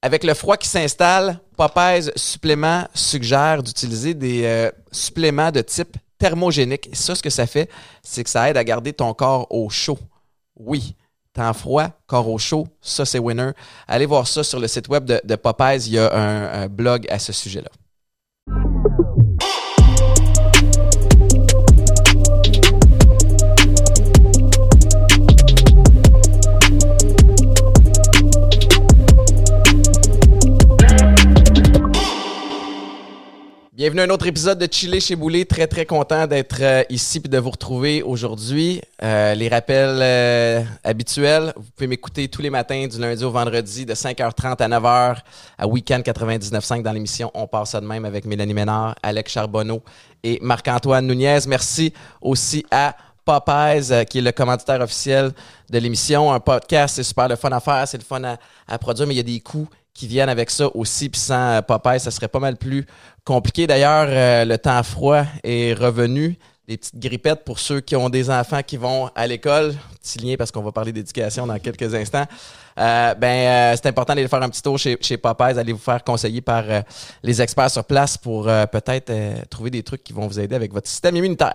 [0.00, 6.88] Avec le froid qui s'installe, Popeyes Supplément suggère d'utiliser des euh, suppléments de type thermogénique.
[6.92, 7.68] Et ça, ce que ça fait,
[8.02, 9.98] c'est que ça aide à garder ton corps au chaud.
[10.56, 10.94] Oui,
[11.32, 13.50] temps froid, corps au chaud, ça c'est winner.
[13.88, 16.68] Allez voir ça sur le site web de, de Popeyes, il y a un, un
[16.68, 17.70] blog à ce sujet-là.
[33.78, 35.44] Bienvenue à un autre épisode de Chiller chez Boulet.
[35.44, 38.80] Très, très content d'être euh, ici et de vous retrouver aujourd'hui.
[39.04, 43.86] Euh, les rappels euh, habituels, vous pouvez m'écouter tous les matins du lundi au vendredi
[43.86, 45.18] de 5h30 à 9h
[45.58, 49.80] à Weekend 99.5 dans l'émission On passe ça de même avec Mélanie Ménard, Alex Charbonneau
[50.24, 51.38] et Marc-Antoine Nunez.
[51.46, 55.30] Merci aussi à Popeyes, euh, qui est le commanditaire officiel
[55.70, 56.32] de l'émission.
[56.32, 59.14] Un podcast, c'est super le fun à faire, c'est le fun à, à produire, mais
[59.14, 61.08] il y a des coûts qui viennent avec ça aussi.
[61.08, 62.86] Puis sans euh, Popeye, ça serait pas mal plus
[63.24, 63.66] compliqué.
[63.66, 66.38] D'ailleurs, euh, le temps froid est revenu.
[66.68, 69.74] Des petites grippettes pour ceux qui ont des enfants qui vont à l'école.
[70.02, 72.26] Petit lien parce qu'on va parler d'éducation dans quelques instants.
[72.78, 75.58] Euh, ben, euh, c'est important d'aller faire un petit tour chez, chez Popeyes.
[75.58, 76.82] Allez vous faire conseiller par euh,
[77.22, 79.10] les experts sur place pour euh, peut-être
[79.48, 81.54] trouver des trucs qui vont vous aider avec votre système immunitaire.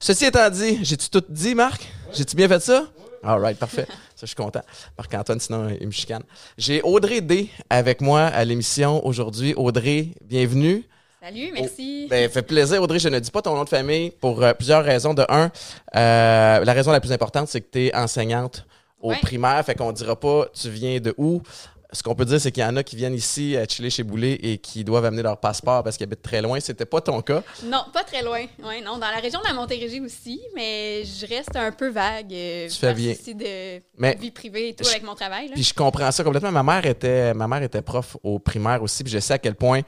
[0.00, 1.88] Ceci étant dit, j'ai-tu tout dit, Marc?
[2.12, 2.84] J'ai-tu bien fait ça?
[3.22, 3.86] All right, parfait.
[4.18, 4.62] Ça, je suis content.
[4.98, 6.24] Marc-Antoine, sinon, il me chicane.
[6.56, 9.54] J'ai Audrey D avec moi à l'émission aujourd'hui.
[9.54, 10.82] Audrey, bienvenue.
[11.22, 12.02] Salut, merci.
[12.06, 12.98] Oh, ben, fait plaisir, Audrey.
[12.98, 15.14] Je ne dis pas ton nom de famille pour euh, plusieurs raisons.
[15.14, 15.52] De un,
[15.94, 18.66] euh, la raison la plus importante, c'est que tu es enseignante
[19.00, 19.18] au Ouais.
[19.22, 19.64] primaire.
[19.64, 21.40] Fait qu'on dira pas tu viens de où.
[21.90, 24.02] Ce qu'on peut dire, c'est qu'il y en a qui viennent ici à chiller chez
[24.02, 26.60] Boulet et qui doivent amener leur passeport parce qu'ils habitent très loin.
[26.60, 27.42] C'était pas ton cas.
[27.64, 28.44] Non, pas très loin.
[28.62, 32.30] Ouais, non, dans la région de la Montérégie aussi, mais je reste un peu vague.
[32.30, 33.14] euh, Tu fais bien.
[33.14, 35.48] de Mais- vie privée et tout Je- avec mon travail.
[35.48, 35.54] Là.
[35.54, 36.52] Puis je comprends ça complètement.
[36.52, 39.54] Ma mère était, ma mère était prof au primaire aussi, puis je sais à quel
[39.54, 39.80] point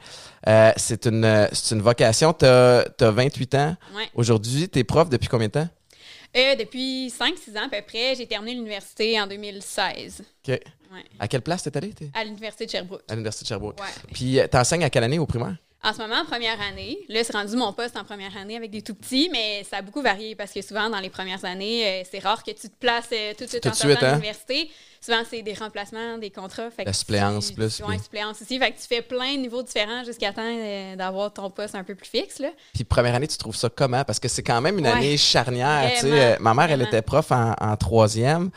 [0.47, 2.33] euh, c'est une, euh, c'est une vocation.
[2.33, 4.09] Tu as, 28 ans Ouais.
[4.15, 4.67] aujourd'hui.
[4.69, 5.69] Tu es prof depuis combien de temps?
[6.35, 10.59] Euh, depuis 5-6 ans à peu près, j'ai terminé l'université en 2016 OK.
[10.91, 11.03] Ouais.
[11.19, 11.89] À quelle place t'es allé?
[11.93, 12.09] t'es?
[12.13, 13.01] à l'université de Sherbrooke.
[13.09, 13.79] À l'Université de Sherbrooke.
[13.79, 13.87] Ouais.
[14.13, 15.55] Puis euh, t'enseignes à quelle année au primaire?
[15.83, 16.99] En ce moment, en première année.
[17.09, 19.81] Là, c'est rendu mon poste en première année avec des tout petits, mais ça a
[19.81, 22.75] beaucoup varié parce que souvent, dans les premières années, euh, c'est rare que tu te
[22.79, 24.11] places euh, tout de suite Tout en sortant de hein?
[24.11, 24.69] l'université.
[25.03, 26.69] Souvent, c'est des remplacements, des contrats.
[26.69, 28.59] Fait La suppléance tu- plus, Ouais, suppléance aussi.
[28.59, 31.83] Fait que tu fais plein de niveaux différents jusqu'à temps euh, d'avoir ton poste un
[31.83, 32.37] peu plus fixe.
[32.37, 32.49] Là.
[32.75, 34.03] Puis première année, tu trouves ça comment?
[34.03, 34.91] Parce que c'est quand même une Ouais.
[34.91, 35.89] année charnière.
[35.95, 36.09] tu sais.
[36.09, 38.51] Vraiment, ma mère, elle était prof en, en troisième.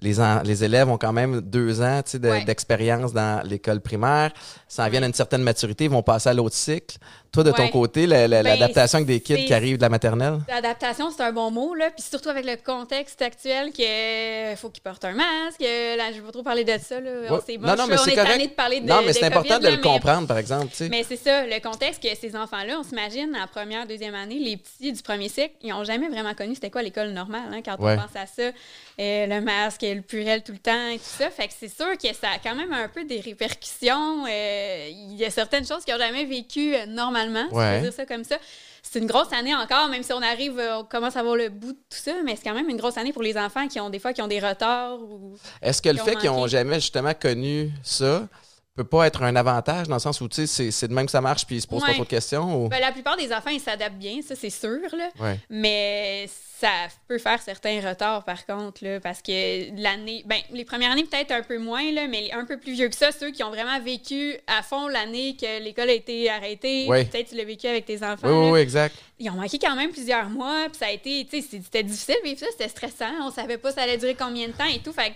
[0.00, 2.44] Les, en- les élèves ont quand même deux ans de- Ouais.
[2.44, 4.32] d'expérience dans l'école primaire.
[4.68, 6.96] Ça en vient à une certaine maturité, ils vont passer à l'autre cycle.
[7.32, 9.88] Toi, de ton côté, la- la- Ben, l'adaptation avec des kids qui arrivent de la
[9.90, 10.38] maternelle?
[10.48, 11.90] L'adaptation, c'est un bon mot, là.
[11.90, 13.84] Puis surtout avec le contexte actuel qu'il
[14.56, 15.60] faut qu'ils portent un masque.
[15.60, 17.00] Là, je ne vais pas trop parler de ça.
[17.00, 17.10] Là.
[17.30, 17.38] Ouais.
[17.46, 18.42] C'est Non, non, mais on c'est est correct.
[18.42, 20.68] de parler de non, mais c'est important COVID, de là, le mais- comprendre, par exemple.
[20.90, 24.56] Mais c'est ça, le contexte que ces enfants-là, on s'imagine, en première, deuxième année, les
[24.56, 27.78] petits du premier cycle, ils n'ont jamais vraiment connu c'était quoi l'école normale, hein, quand
[27.78, 27.94] Ouais.
[27.98, 28.42] on pense à ça.
[29.00, 31.30] Euh, le masque, le purel tout le temps et tout ça.
[31.30, 34.24] Fait que c'est sûr que ça a quand même un peu des répercussions.
[34.28, 36.86] Euh, Il y a certaines choses qu'ils n'ont jamais vécues euh,
[37.28, 37.70] normalement, si Ouais.
[37.72, 38.36] je peux dire ça comme ça.
[38.82, 41.48] C'est une grosse année encore, même si on arrive, euh, on commence à voir le
[41.48, 43.78] bout de tout ça, mais c'est quand même une grosse année pour les enfants qui
[43.80, 46.76] ont des fois qui ont des retards ou Est-ce que le fait qu'ils n'ont jamais
[46.76, 48.26] justement connu ça
[48.78, 51.12] peut pas être un avantage dans le sens où tu sais, c'est- de même que
[51.12, 52.64] ça marche puis ils se posent pas trop de questions?
[52.64, 52.68] Ou...
[52.68, 54.78] Ben, la plupart des enfants, ils s'adaptent bien, ça c'est sûr.
[54.96, 55.08] Là.
[55.20, 55.38] Ouais.
[55.50, 56.28] Mais
[56.60, 56.68] ça
[57.06, 60.22] peut faire certains retards, par contre, là, parce que l'année.
[60.26, 62.96] Ben, les premières années, peut-être un peu moins, là, mais un peu plus vieux que
[62.96, 67.04] ça, ceux qui ont vraiment vécu à fond l'année que l'école a été arrêtée, Ouais.
[67.04, 68.26] peut-être tu l'as vécu avec tes enfants.
[68.28, 68.52] Oui, oui, là.
[68.52, 68.96] oui, exact.
[69.20, 71.26] Ils ont manqué quand même plusieurs mois, puis ça a été.
[71.30, 74.14] Tu sais, c'était difficile de vivre ça, c'était stressant, on savait pas ça allait durer
[74.16, 74.92] combien de temps et tout.
[74.92, 75.12] Fait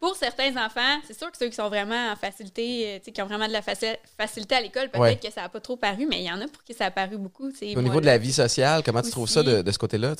[0.00, 3.26] pour certains enfants, c'est sûr que ceux qui sont vraiment en facilité, euh, qui ont
[3.26, 5.16] vraiment de la faci- facilité à l'école, peut-être Ouais.
[5.16, 6.90] que ça n'a pas trop paru, mais il y en a pour qui ça a
[6.90, 7.48] paru beaucoup.
[7.76, 10.14] Au niveau de la vie sociale, comment tu trouves ça de, de ce côté-là?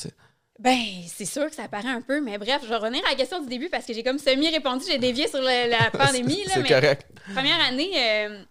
[0.59, 3.15] Ben, c'est sûr que ça paraît un peu, mais bref, je vais revenir à la
[3.15, 6.45] question du début parce que j'ai comme semi-répondu, j'ai dévié sur la, la pandémie.
[6.47, 7.07] là, C'est correct.
[7.35, 8.43] Première année, euh,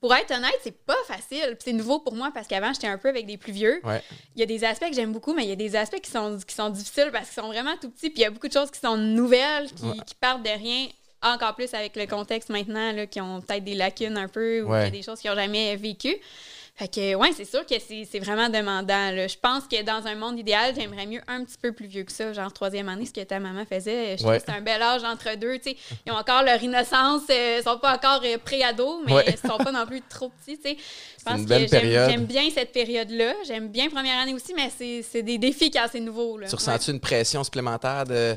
[0.00, 1.56] pour être honnête, c'est pas facile.
[1.62, 3.80] C'est nouveau pour moi parce qu'avant, j'étais un peu avec des plus vieux.
[3.84, 4.02] Ouais.
[4.34, 6.10] Il y a des aspects que j'aime beaucoup, mais il y a des aspects qui
[6.10, 8.08] sont, qui sont difficiles parce qu'ils sont vraiment tout petits.
[8.10, 9.96] Puis il y a beaucoup de choses qui sont nouvelles, qui, Ouais.
[10.06, 10.86] qui partent de rien.
[11.22, 14.70] Encore plus avec le contexte maintenant, là, qui ont peut-être des lacunes un peu ou
[14.72, 14.90] Ouais.
[14.90, 16.16] des choses qu'ils n'ont jamais vécues.
[16.80, 19.10] Fait que, ouais, c'est sûr que c'est vraiment demandant.
[19.14, 19.26] là.
[19.28, 22.10] Je pense que dans un monde idéal, j'aimerais mieux un petit peu plus vieux que
[22.12, 24.16] ça, genre troisième année, ce que ta maman faisait.
[24.16, 25.58] Je trouve que c'est un bel âge entre deux.
[25.66, 29.24] Ils ont encore leur innocence, euh, ils sont pas encore euh, pré-ados, mais Ouais.
[29.28, 30.58] ils sont pas non plus trop petits.
[31.18, 33.34] Je pense une que belle j'aime- bien cette période-là.
[33.46, 34.70] J'aime bien première année aussi, mais
[35.02, 36.38] c'est des défis quand c'est nouveau.
[36.38, 36.48] Là.
[36.48, 38.36] Tu ressens-tu une pression supplémentaire de,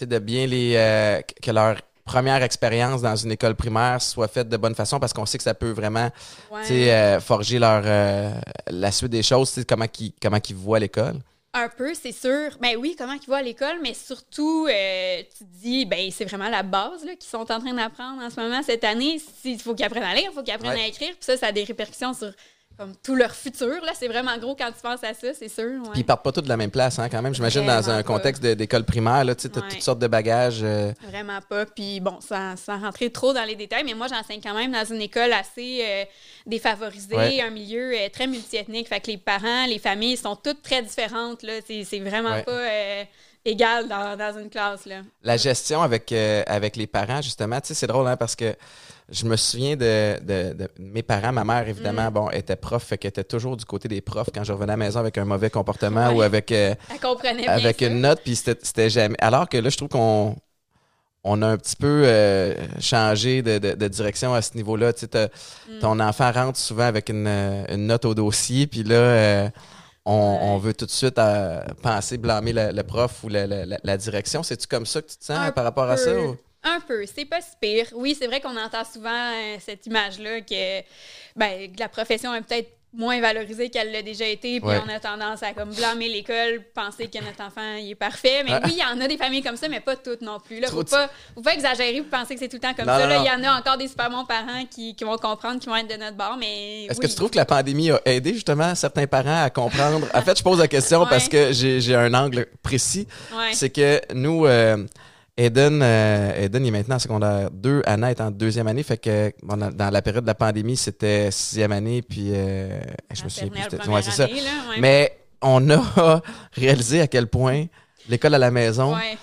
[0.00, 0.74] de bien les.
[0.76, 1.76] euh, que leur
[2.12, 5.44] première expérience dans une école primaire soit faite de bonne façon parce qu'on sait que
[5.44, 6.10] ça peut vraiment
[6.50, 6.90] Ouais.
[6.90, 8.32] euh, forger leur, euh,
[8.68, 11.16] la suite des choses, comment ils comment voient l'école.
[11.52, 12.56] Un peu, c'est sûr.
[12.60, 16.24] Ben oui, comment ils vont à l'école, mais surtout, euh, tu te dis, ben c'est
[16.24, 19.20] vraiment la base qu'ils sont en train d'apprendre en ce moment cette année.
[19.44, 20.84] Il faut qu'ils apprennent à lire, il faut qu'ils apprennent Ouais.
[20.84, 21.10] à écrire.
[21.10, 22.32] Puis ça, ça a des répercussions sur
[22.80, 23.84] comme tout leur futur.
[23.84, 25.64] Là, c'est vraiment gros quand tu penses à ça, c'est sûr.
[25.82, 25.90] ouais.
[25.92, 27.34] Puis ils partent pas tous de la même place, hein, quand même.
[27.34, 28.02] J'imagine dans un pas.
[28.02, 29.52] contexte d'école primaire, là, tu Ouais.
[29.68, 30.60] toutes sortes de bagages.
[30.62, 31.66] euh, Vraiment pas.
[31.66, 34.84] Puis bon, sans, sans rentrer trop dans les détails, mais moi, j'enseigne quand même dans
[34.86, 36.04] une école assez euh,
[36.46, 37.42] défavorisée, Ouais.
[37.42, 38.88] un milieu euh, très multiethnique.
[38.88, 41.42] Fait que les parents, les familles sont toutes très différentes.
[41.42, 41.52] Là.
[41.66, 43.04] C'est, vraiment pas euh,
[43.44, 44.86] égal dans, dans une classe.
[44.86, 45.02] Là.
[45.22, 48.54] la gestion avec, avec les parents, justement, c'est drôle, hein, parce que
[49.10, 51.32] je me souviens de, de- de mes parents.
[51.32, 52.14] Ma mère, évidemment, Mm.
[52.14, 54.76] bon, était prof, fait qu'elle était toujours du côté des profs quand je revenais à
[54.76, 56.14] la maison avec un mauvais comportement Ouais.
[56.14, 56.74] ou avec, euh,
[57.22, 57.86] bien avec ça.
[57.86, 59.16] une note, puis c'était c'était jamais.
[59.20, 60.36] Alors que là, je trouve qu'on
[61.22, 64.92] on a un petit peu euh, changé de, de- de direction à ce niveau-là.
[64.92, 65.30] Tu sais,
[65.68, 65.78] Mm.
[65.80, 69.50] ton enfant rentre souvent avec une, une note au dossier, puis là, euh,
[70.06, 70.38] on, Ouais.
[70.42, 74.42] on veut tout de suite euh, penser blâmer le, le prof ou la, la- direction.
[74.42, 76.18] C'est-tu comme ça que tu te sens Un par rapport à ça?
[76.18, 77.86] ou- Un peu, c'est pas si pire.
[77.94, 80.80] Oui, c'est vrai qu'on entend souvent euh, cette image-là que,
[81.36, 84.80] ben, que la profession est peut-être moins valorisée qu'elle l'a déjà été, puis Ouais.
[84.84, 88.42] on a tendance à comme blâmer l'école, penser que notre enfant il est parfait.
[88.44, 88.60] Mais Ah.
[88.64, 90.58] oui, il y en a des familles comme ça, mais pas toutes non plus.
[90.58, 92.86] Là, Trop faut pas, faut pas exagérer, vous penser que c'est tout le temps comme
[92.86, 93.04] Non, ça.
[93.04, 93.24] non, Là, non.
[93.24, 95.76] il y en a encore des super bons parents qui, qui vont comprendre, qui vont
[95.76, 97.06] être de notre bord, mais Est-ce oui.
[97.06, 100.08] que tu trouves que la pandémie a aidé justement certains parents à comprendre?
[100.12, 101.06] En fait, je pose la question Ouais.
[101.08, 103.06] parce que j'ai j'ai un angle précis.
[103.32, 103.52] Ouais.
[103.54, 104.84] C'est que nous, euh,
[105.36, 108.98] Eden, euh, Eden, il est maintenant en secondaire 2, Anna est en deuxième année, fait
[108.98, 112.78] que bon, dans, la période de la pandémie, c'était sixième année, puis euh,
[113.12, 113.88] je me souviens plus.
[113.90, 114.24] Ouais, ça.
[114.24, 114.80] année, là, ouais.
[114.80, 116.22] Mais on a
[116.52, 117.66] réalisé à quel point
[118.08, 119.16] l'école à la maison, Ouais.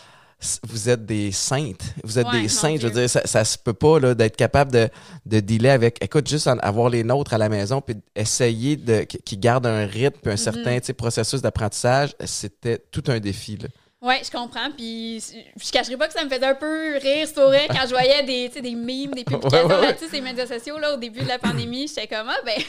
[0.67, 1.81] vous êtes des saintes.
[2.03, 2.79] Vous êtes des saintes.
[2.81, 4.87] Je veux dire, ça, ça se peut pas d'être capable de,
[5.25, 5.97] de dealer avec.
[6.03, 9.85] Écoute, juste en- avoir les nôtres à la maison, puis essayer de qu'ils gardent un
[9.85, 10.37] rythme, puis un Mhm.
[10.37, 13.57] certain processus d'apprentissage, c'était tout un défi.
[13.57, 13.67] Là.
[14.07, 14.71] Ouais, je comprends.
[14.75, 15.21] Puis
[15.63, 18.49] je cacherai pas que ça me faisait un peu rire, sourire quand je voyais des,
[18.61, 19.87] des memes, des publications Ouais, ouais, ouais.
[19.87, 21.87] là-dessus, ces médias sociaux là, au début de la pandémie.
[21.87, 22.61] J'étais comme, ah, ben,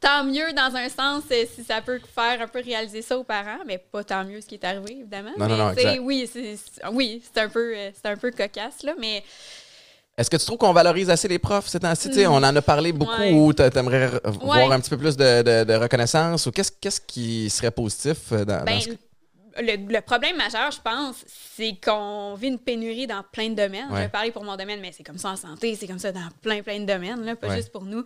[0.00, 3.24] tant mieux dans un sens euh, si ça peut faire un peu réaliser ça aux
[3.24, 5.30] parents, mais pas tant mieux ce qui est arrivé, évidemment.
[5.38, 5.98] Non, Mais, non, exact.
[6.02, 6.56] Oui, c'est
[6.92, 9.22] oui, un, peu, euh, un peu cocasse, là, mais
[10.18, 12.08] Est-ce que tu trouves qu'on valorise assez les profs ces temps-ci?
[12.08, 12.32] Tu sais, Mm.
[12.32, 14.10] On en a parlé beaucoup ou tu aimerais
[14.42, 18.32] voir un petit peu plus de, de- de reconnaissance ou qu'est-ce qu'est-ce qui serait positif
[18.32, 18.90] euh, dans, dans Ben, ce-
[19.60, 23.86] le, le problème majeur, je pense, c'est qu'on vit une pénurie dans plein de domaines.
[23.90, 24.02] Je Ouais.
[24.02, 26.28] vais parler pour mon domaine, mais c'est comme ça en santé, c'est comme ça dans
[26.42, 27.56] plein, plein de domaines, là, pas Ouais.
[27.56, 28.04] juste pour nous.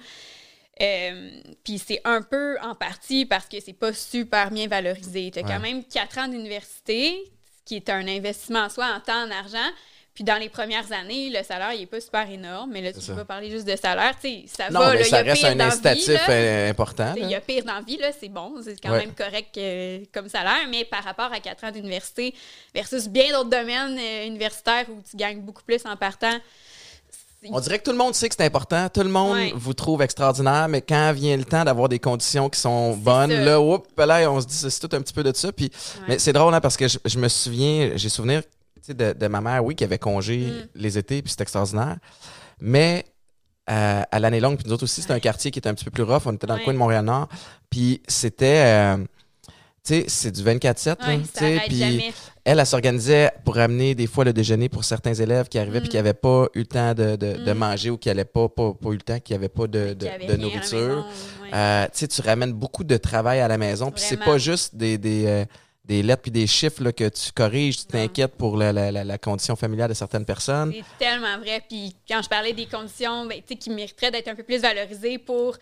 [0.80, 1.30] Euh,
[1.62, 5.30] Puis c'est un peu en partie parce que c'est pas super bien valorisé.
[5.32, 5.48] Tu as Ouais.
[5.48, 7.16] quand même quatre ans d'université,
[7.58, 9.70] ce qui est un investissement en soi en temps, en argent.
[10.14, 13.00] Puis dans les premières années, le salaire, il est pas super énorme, mais là, tu
[13.12, 14.14] pas parler juste de salaire.
[14.22, 15.62] Tu sais, ça Non, va, mais là, il y ça a reste pire un vie,
[15.62, 16.68] incitatif là.
[16.68, 17.14] important.
[17.16, 18.98] Il y a pire dans vie, là, c'est bon, c'est quand Ouais.
[19.00, 22.32] même correct euh, comme salaire, mais par rapport à 4 ans d'université
[22.72, 26.38] versus bien d'autres domaines euh, universitaires où tu gagnes beaucoup plus en partant.
[27.50, 29.52] On dirait que tout le monde sait que c'est important, tout le monde Ouais.
[29.54, 33.36] vous trouve extraordinaire, mais quand vient le temps d'avoir des conditions qui sont bonnes, ça.
[33.40, 35.52] là, oups, là, on se dit c'est tout un petit peu de ça.
[35.52, 36.04] Puis, Ouais.
[36.08, 38.42] mais c'est drôle hein, parce que je, je me souviens, j'ai souvenir
[38.92, 40.68] de, de ma mère, oui, qui avait congé Mm.
[40.74, 41.96] les étés, puis c'était extraordinaire.
[42.60, 43.06] Mais
[43.70, 45.86] euh, à l'année longue, puis nous autres aussi, c'était un quartier qui était un petit
[45.86, 46.22] peu plus rough.
[46.26, 47.28] On était dans le coin de Montréal-Nord,
[47.70, 48.96] puis c'était, euh,
[49.48, 49.54] tu
[49.94, 51.00] sais, c'est du 24-7.
[51.00, 52.12] là, Ouais, tu ça sais, arrête puis
[52.44, 55.88] elle, elle s'organisait pour amener des fois le déjeuner pour certains élèves qui arrivaient puis
[55.88, 55.90] Mm.
[55.92, 57.58] qui n'avaient pas eu le temps de, de, de Mm.
[57.58, 60.06] manger ou qui n'avaient pas, pas, pas eu le temps, qui n'avaient pas de, de,
[60.06, 60.78] avait nourriture.
[60.78, 61.04] maison,
[61.42, 61.50] ouais.
[61.54, 63.90] Euh, tu sais, tu ramènes beaucoup de travail à la maison.
[63.90, 65.46] Puis c'est pas juste des, des,
[65.84, 68.02] des lettres puis des chiffres là, que tu corriges, tu Non.
[68.02, 70.72] t'inquiètes pour la, la, la, condition familiale de certaines personnes.
[70.72, 71.62] C'est tellement vrai.
[71.68, 74.60] Puis quand je parlais des conditions ben, tu sais, qui mériteraient d'être un peu plus
[74.62, 75.56] valorisées pour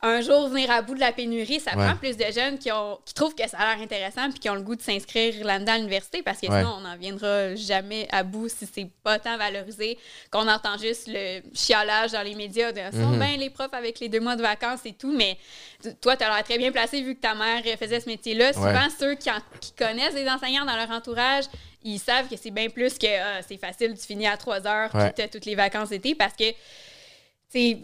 [0.00, 1.84] un jour venir à bout de la pénurie, ça Ouais.
[1.84, 4.48] prend plus de jeunes qui, ont, qui trouvent que ça a l'air intéressant puis qui
[4.48, 6.58] ont le goût de s'inscrire là-dedans à l'université parce que Ouais.
[6.60, 9.98] sinon, on n'en viendra jamais à bout si c'est pas tant valorisé
[10.30, 13.18] qu'on entend juste le chiolage dans les médias de sont Mhm.
[13.18, 15.36] bien les profs avec les deux mois de vacances et tout, mais
[15.82, 18.52] t- toi, tu as l'air très bien placé vu que ta mère faisait ce métier-là.
[18.52, 21.44] Souvent, ceux qui, en- qui connaissent les enseignants dans leur entourage,
[21.82, 24.90] ils savent que c'est bien plus que ah, c'est facile, tu finis à 3 heures,
[24.90, 26.44] puis tu as toutes les vacances d'été parce que,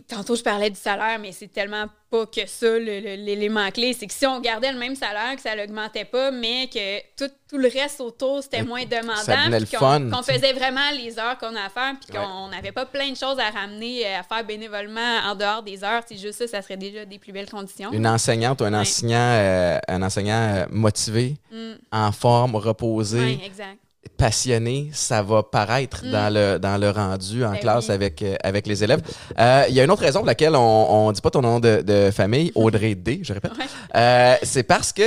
[0.09, 3.93] tantôt je parlais du salaire, mais c'est tellement pas que ça l'élément clé.
[3.99, 7.33] C'est que si on gardait le même salaire, que ça l'augmentait pas, mais que tout,
[7.49, 11.65] tout le reste autour, c'était Ouais, moins demandant, qu'on faisait vraiment les heures qu'on a
[11.65, 15.19] à faire, puis qu'on n'avait pas plein de choses à ramener, euh, à faire bénévolement
[15.25, 16.03] en dehors des heures.
[16.07, 17.91] C'est juste ça, ça serait déjà des plus belles conditions.
[17.93, 18.79] Une enseignante ou un Ouais.
[18.81, 21.73] enseignant, euh, un enseignant euh, motivé, Mm.
[21.93, 23.79] en forme, reposé, Ouais, exact.
[24.17, 26.11] Passionné, ça va paraître Mm.
[26.11, 27.95] dans, le, dans le rendu en Ben classe oui.
[27.95, 29.01] avec, euh, avec les élèves.
[29.39, 31.61] Euh, Il y a une autre raison pour laquelle on ne dit pas ton nom
[31.61, 33.53] de, de famille, Audrey D, je répète.
[33.53, 33.65] Ouais.
[33.97, 35.03] Euh, c'est parce que,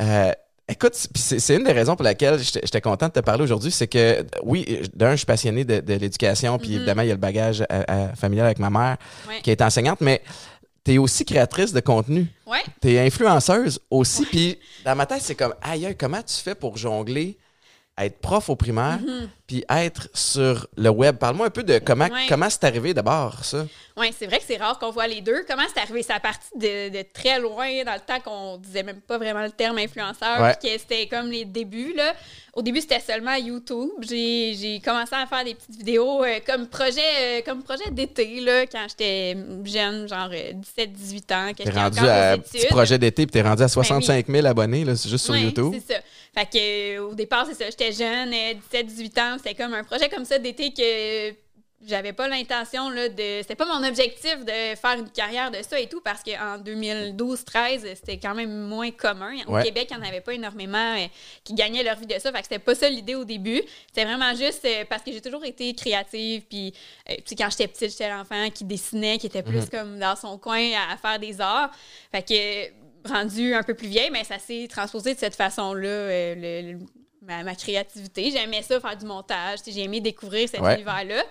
[0.00, 0.32] euh,
[0.68, 4.24] écoute, c'est une des raisons pour laquelle j'étais content de te parler aujourd'hui, c'est que,
[4.42, 6.76] oui, d'un, je suis passionné de, de l'éducation, puis Mhm.
[6.76, 7.64] évidemment, il y a le bagage
[8.16, 8.96] familial avec ma mère
[9.28, 9.40] Ouais.
[9.42, 10.22] qui est enseignante, mais
[10.84, 12.26] tu es aussi créatrice de contenu.
[12.46, 12.58] Ouais.
[12.80, 16.54] Tu es influenceuse aussi, puis dans ma tête, c'est comme, aïe, aïe, comment tu fais
[16.54, 17.36] pour jongler,
[17.98, 19.28] être prof au primaire, Mhm.
[19.46, 21.16] puis être sur le web?
[21.16, 22.26] Parle-moi un peu de comment Ouais.
[22.28, 23.64] comment c'est arrivé d'abord, ça?
[23.96, 25.44] Oui, c'est vrai que c'est rare qu'on voit les deux.
[25.48, 26.02] Comment c'est arrivé?
[26.02, 29.42] Ça a parti de, de très loin, dans le temps qu'on disait même pas vraiment
[29.42, 30.54] le terme influenceur, Ouais.
[30.60, 31.94] puis que c'était comme les débuts.
[31.96, 32.12] Là.
[32.52, 33.88] Au début, c'était seulement YouTube.
[34.02, 38.66] J'ai commencé à faire des petites vidéos euh, comme projet euh, comme projet d'été, là,
[38.66, 43.32] quand j'étais jeune, genre euh, 17-18 ans, que T'es rendu à petit projet d'été, puis
[43.32, 45.72] t'es rendu à 65 000 abonnés, là, c'est juste sur Ouais, YouTube.
[45.74, 46.00] c'est ça.
[46.34, 47.64] Fait que, euh, au départ, c'est ça.
[47.70, 49.36] J'étais jeune, euh, 17-18 ans.
[49.38, 51.36] C'était comme un projet comme ça d'été que
[51.86, 53.38] j'avais pas l'intention là, de.
[53.42, 57.80] C'était pas mon objectif de faire une carrière de ça et tout, parce qu'en 2012-13,
[57.94, 59.34] c'était quand même moins commun.
[59.46, 59.62] Au Ouais.
[59.64, 61.06] Québec, il n'y en avait pas énormément euh,
[61.44, 62.32] qui gagnaient leur vie de ça.
[62.32, 63.62] Fait que c'était pas ça l'idée au début.
[63.88, 66.42] C'était vraiment juste euh, parce que j'ai toujours été créative.
[66.48, 66.72] Puis,
[67.10, 69.68] euh, quand j'étais petite, j'étais l'enfant qui dessinait, qui était plus Mhm.
[69.70, 71.70] comme dans son coin à, à faire des arts.
[72.10, 76.34] Fait que, rendu un peu plus vieille, mais ça s'est transposé de cette façon-là, euh,
[76.34, 76.78] le- le-
[77.26, 78.30] ma, ma créativité.
[78.30, 79.58] J'aimais ça, faire du montage.
[79.66, 80.74] J'ai aimé découvrir cet Ouais.
[80.74, 81.22] univers-là.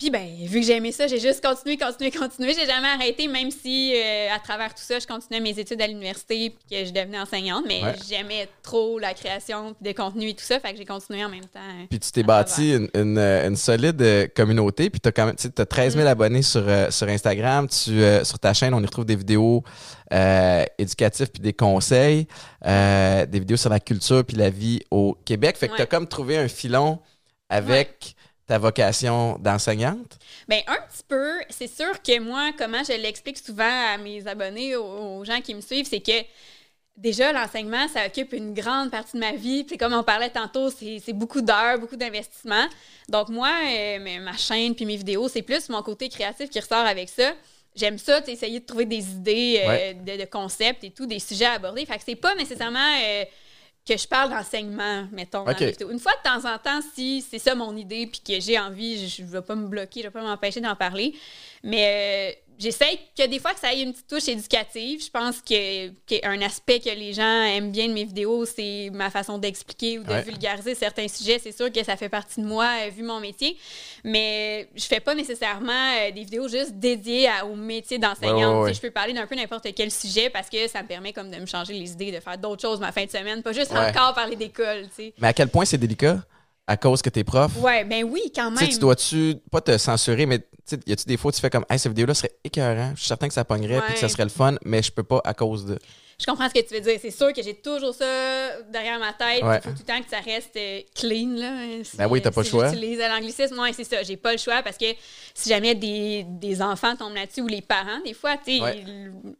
[0.00, 2.54] Puis, ben, vu que j'ai aimé ça, j'ai juste continué, continué, continué.
[2.54, 5.86] J'ai jamais arrêté, même si euh, à travers tout ça, je continuais mes études à
[5.86, 7.64] l'université puis que je devenais enseignante.
[7.68, 7.94] Mais Ouais.
[8.08, 10.58] j'aimais trop la création de contenu et tout ça.
[10.58, 11.60] Fait que j'ai continué en même temps.
[11.60, 15.12] euh, Puis tu t'es bâti une, une, euh, une solide euh, communauté, puis tu as
[15.12, 15.98] quand même, tu sais, t'as 13 Mm.
[15.98, 17.68] 000 abonnés sur, euh, sur Instagram.
[17.68, 19.62] Tu, euh, sur ta chaîne, on y retrouve des vidéos
[20.14, 22.26] euh, éducatives puis des conseils,
[22.66, 25.58] euh, des vidéos sur la culture puis la vie au Québec.
[25.58, 25.88] Fait que tu as Ouais.
[25.88, 27.00] comme trouvé un filon
[27.50, 28.14] avec
[28.50, 30.18] ta vocation d'enseignante?
[30.48, 31.30] Ben un petit peu.
[31.50, 33.62] C'est sûr que moi, comment je l'explique souvent
[33.94, 36.18] à mes abonnés, aux, aux gens qui me suivent, c'est que
[36.96, 39.62] déjà, l'enseignement, ça occupe une grande partie de ma vie.
[39.62, 42.66] Puis comme on parlait tantôt, c'est beaucoup d'heures, beaucoup d'investissement.
[43.08, 46.78] Donc moi, euh, ma chaîne puis mes vidéos, c'est plus mon côté créatif qui ressort
[46.86, 47.32] avec ça.
[47.76, 49.94] J'aime ça, essayer de trouver des idées euh, Ouais.
[49.94, 51.86] de, de concepts et tout, des sujets à aborder.
[51.86, 53.24] Fait que c'est pas nécessairement euh,
[53.90, 55.44] que je parle d'enseignement, mettons.
[55.44, 55.90] dans.
[55.90, 59.08] Une fois de temps en temps, si c'est ça mon idée puis que j'ai envie,
[59.08, 61.14] je ne vais pas me bloquer, je vais pas m'empêcher d'en parler.
[61.64, 65.02] Mais euh, j'essaie que des fois que ça ait une petite touche éducative.
[65.04, 69.10] Je pense que, qu'un aspect que les gens aiment bien de mes vidéos, c'est ma
[69.10, 70.22] façon d'expliquer ou de Ouais.
[70.22, 71.40] vulgariser certains sujets.
[71.42, 73.56] C'est sûr que ça fait partie de moi, euh, vu mon métier.
[74.04, 78.56] Mais je fais pas nécessairement euh, des vidéos juste dédiées à- au métier d'enseignante.
[78.58, 81.12] Ouais, ouais, Je peux parler d'un peu n'importe quel sujet parce que ça me permet
[81.12, 83.52] comme de me changer les idées, de faire d'autres choses ma fin de semaine, pas
[83.52, 85.14] juste encore parler d'école, tu sais.
[85.18, 86.18] Mais à quel point c'est délicat?
[86.70, 87.50] À cause que t'es prof?
[87.58, 88.72] Ouais, ben oui, quand Tu sais, même.
[88.72, 90.46] tu dois-tu pas te censurer, mais
[90.86, 93.08] y a-tu des fois où tu fais comme, hey, cette vidéo-là serait écœurant, je suis
[93.08, 95.34] certain que ça pognerait puis que ça serait le fun, mais je peux pas à
[95.34, 95.78] cause de.
[96.20, 96.98] Je comprends ce que tu veux dire.
[97.00, 98.04] C'est sûr que j'ai toujours ça
[98.68, 99.42] derrière ma tête.
[99.42, 99.56] Ouais.
[99.56, 101.30] Il faut tout le temps que ça reste euh, clean.
[101.36, 102.68] Là, si, Ben oui, t'as pas le choix.
[102.68, 103.54] J'utilise l'anglicisme.
[103.56, 104.02] Non, c'est ça.
[104.02, 104.84] J'ai pas le choix parce que
[105.34, 108.84] si jamais des, des enfants tombent là-dessus ou les parents, des fois, tu sais, Ouais.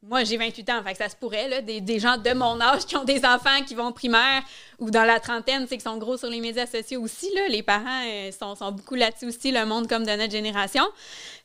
[0.02, 2.58] moi j'ai 28 ans, fait que ça se pourrait, là, des, des gens de mon
[2.60, 4.42] âge qui ont des enfants qui vont au primaire
[4.78, 7.28] ou dans la trentaine, tu sais, qui sont gros sur les médias sociaux aussi.
[7.34, 10.84] Là, les parents euh, sont, sont beaucoup là-dessus aussi, le monde comme de notre génération.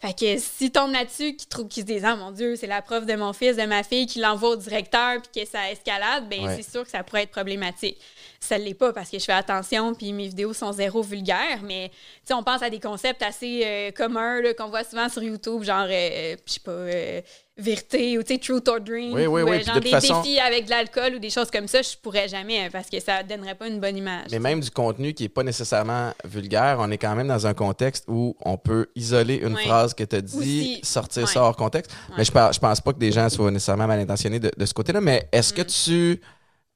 [0.02, 2.82] Fait que s'ils tombent là-dessus, qu'ils trouvent qu'ils se disent Ah mon Dieu, c'est la
[2.82, 6.28] prof de mon fils, de ma fille, qui l'envoie au directeur puis que ça escalade,
[6.30, 6.56] ben Ouais.
[6.56, 7.98] c'est sûr que ça pourrait être problématique.
[8.40, 11.92] Ça l'est pas parce que je fais attention puis mes vidéos sont zéro vulgaires, mais
[12.32, 16.36] on pense à des concepts assez euh, communs qu'on voit souvent sur YouTube, genre, euh,
[16.46, 17.22] je sais pas, euh,
[17.58, 19.14] vérité ou tu sais, truth or dream.
[19.14, 21.30] Oui, oui, ou, oui, euh, genre de des façon- défis avec de l'alcool ou des
[21.30, 24.28] choses comme ça, je pourrais jamais euh, parce que ça donnerait pas une bonne image.
[24.32, 27.54] Mais même du contenu qui est pas nécessairement vulgaire, on est quand même dans un
[27.54, 30.80] contexte où on peut isoler une phrase que tu as dit, Aussi.
[30.84, 31.92] sortir ça hors contexte.
[32.18, 34.74] Mais je je pense pas que des gens soient nécessairement mal intentionnés de, de ce
[34.74, 35.00] côté-là.
[35.02, 35.58] Mais est-ce Mm.
[35.58, 36.22] que tu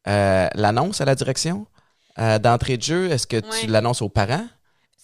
[0.07, 1.65] euh, l'annonces à la direction
[2.19, 3.11] euh, d'entrée de jeu?
[3.11, 4.45] Est-ce que tu l'annonces aux parents?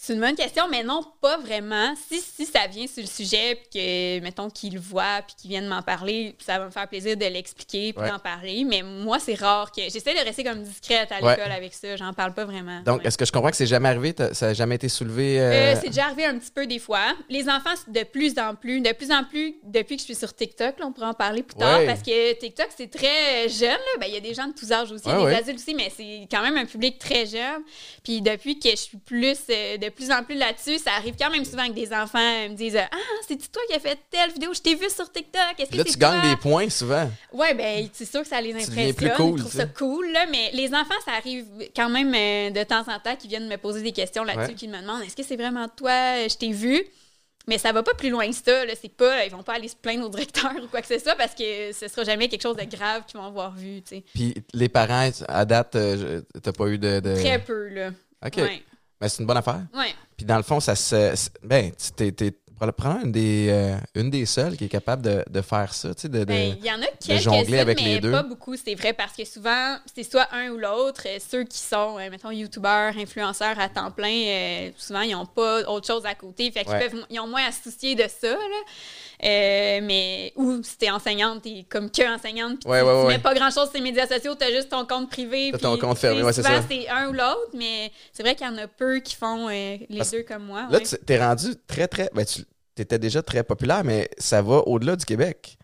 [0.05, 1.95] C'est une bonne question, mais non, pas vraiment.
[2.07, 5.49] Si, si ça vient sur le sujet, puis que, mettons, qu'ils le voient, puis qu'ils
[5.49, 8.11] viennent m'en parler, ça va me faire plaisir de l'expliquer, puis Ouais.
[8.11, 8.63] d'en parler.
[8.65, 9.81] Mais moi, c'est rare que.
[9.81, 11.35] J'essaie de rester comme discrète à Ouais.
[11.35, 11.95] l'école avec ça.
[11.95, 12.81] J'en parle pas vraiment.
[12.81, 13.07] Donc, Ouais.
[13.07, 14.13] est-ce que je comprends que c'est jamais arrivé?
[14.33, 15.39] Ça n'a jamais été soulevé?
[15.39, 17.15] euh, Euh, c'est déjà arrivé un petit peu des fois.
[17.29, 20.35] Les enfants, de plus en plus, de plus en plus, depuis que je suis sur
[20.35, 23.75] TikTok, là, on pourra en parler plus tard, parce que TikTok, c'est très jeune.
[23.99, 26.27] Ben, Il y a des gens de tous âges aussi, des adultes aussi, mais c'est
[26.29, 27.63] quand même un public très jeune.
[28.03, 30.77] Puis depuis que je suis plus, euh, de plus en plus là-dessus.
[30.79, 32.89] Ça arrive quand même souvent que des enfants euh, me disent Ah,
[33.27, 34.53] c'est-tu toi qui as fait telle vidéo?
[34.53, 35.41] Je t'ai vu sur TikTok.
[35.59, 37.09] Est-ce que Là, tu gagnes des points souvent.
[37.33, 38.93] Ouais, ben, c'est sûr que ça les impressionne.
[38.93, 42.49] plus cool, Ils trouvent ça cool, là, mais les enfants, ça arrive quand même euh,
[42.51, 44.53] de temps en temps qu'ils viennent me poser des questions là-dessus, Ouais.
[44.53, 46.83] qu'ils me demandent est-ce que c'est vraiment toi, je t'ai vu.
[47.47, 48.73] Mais ça va pas plus loin que ça, là.
[48.81, 51.13] C'est pas, ils vont pas aller se plaindre au directeur ou quoi que ce soit
[51.15, 53.83] parce que ce sera jamais quelque chose de grave qu'ils vont avoir vu.
[54.15, 56.99] Puis les parents, à date, euh, t'as pas eu de.
[57.01, 57.91] de- Très peu, là.
[58.25, 58.37] OK.
[58.37, 58.63] Ouais.
[59.01, 59.61] Mais c'est une bonne affaire.
[59.73, 59.93] Ouais.
[60.15, 61.29] Puis dans le fond, ça se.
[61.43, 65.41] Ben, tu- t'es probablement une des, euh, une des seules qui est capable de, de
[65.41, 66.19] faire ça, tu sais, de.
[66.19, 66.85] de- Ben, il y en a
[67.19, 68.11] jongler quelques-uns, avec mais les deux.
[68.11, 71.01] pas beaucoup, c'est vrai, parce que souvent, c'est soit un ou l'autre.
[71.05, 75.25] Euh, Ceux qui sont, euh, mettons, youtubeurs, influenceurs à temps plein, euh, souvent, ils n'ont
[75.25, 76.49] pas autre chose à côté.
[76.51, 76.87] Fait qu'ils Ouais.
[76.89, 78.37] peuvent, ils ont moins à se soucier de ça, là.
[79.23, 83.07] Euh, mais, ou si t'es enseignante, t'es comme que enseignante, puis Ouais, tu, ouais, tu
[83.07, 83.13] ouais.
[83.13, 85.49] mets pas grand-chose sur les médias sociaux, t'as juste ton compte privé.
[85.51, 86.61] T'as ton compte fermé, c'est ça.
[86.69, 89.77] c'est un ou l'autre, mais c'est vrai qu'il y en a peu qui font euh,
[89.89, 90.67] les Parce- deux comme moi.
[90.69, 92.09] Là, tu t'es rendu très, très.
[92.13, 92.43] Ben, tu
[92.77, 95.57] étais déjà très populaire, mais ça va au-delà du Québec.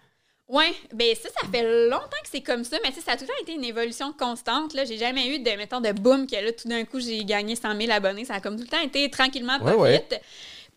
[0.47, 3.17] Oui, ben ça, ça fait longtemps que c'est comme ça, mais tu sais, ça a
[3.17, 4.73] toujours été une évolution constante.
[4.73, 7.55] Là, j'ai jamais eu de, mettons, de boom que là, tout d'un coup, j'ai gagné
[7.55, 8.25] 100 000 abonnés.
[8.25, 10.07] Ça a comme tout le temps été tranquillement, pas Ouais, ouais.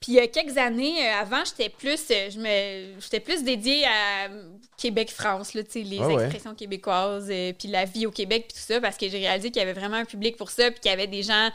[0.04, 3.42] Puis il y a quelques années euh, avant, j'étais plus, euh, je me, j'étais plus
[3.42, 6.24] dédiée à euh, Québec-France, là, les ouais.
[6.24, 9.50] expressions québécoises, euh, puis la vie au Québec, puis tout ça, parce que j'ai réalisé
[9.50, 11.48] qu'il y avait vraiment un public pour ça, puis qu'il y avait des gens,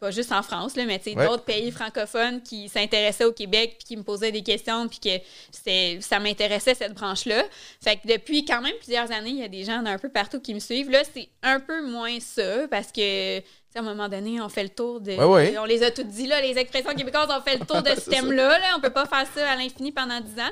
[0.00, 1.26] pas juste en France, là, mais tu sais, Ouais.
[1.26, 5.24] d'autres pays francophones qui s'intéressaient au Québec, puis qui me posaient des questions, puis que
[5.50, 7.42] c'était, ça m'intéressait, cette branche-là.
[7.82, 10.40] Fait que depuis quand même plusieurs années, il y a des gens d'un peu partout
[10.40, 10.90] qui me suivent.
[10.90, 13.38] Là, c'est un peu moins ça, parce que,
[13.76, 15.12] à un moment donné, on fait le tour de...
[15.12, 15.54] Ouais, ouais.
[15.58, 18.08] On les a toutes dit, là, les expressions québécoises, on fait le tour de ce
[18.10, 18.58] thème-là.
[18.58, 18.64] Là.
[18.76, 20.50] On peut pas faire ça à l'infini pendant 10 ans.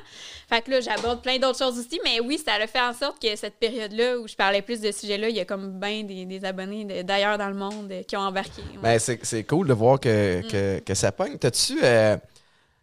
[0.49, 1.99] Fait que là, j'aborde plein d'autres choses aussi.
[2.05, 4.93] Mais oui, ça a fait en sorte que cette période-là où je parlais plus de
[4.93, 8.17] ce sujet-là, il y a comme bien des, des abonnés d'ailleurs dans le monde qui
[8.17, 8.61] ont embarqué.
[8.75, 8.79] Ouais.
[8.83, 10.49] Ben, c'est, c'est cool de voir que, Mm.
[10.49, 11.39] que, que ça pogne.
[11.39, 11.79] T'as-tu.
[11.83, 12.17] euh,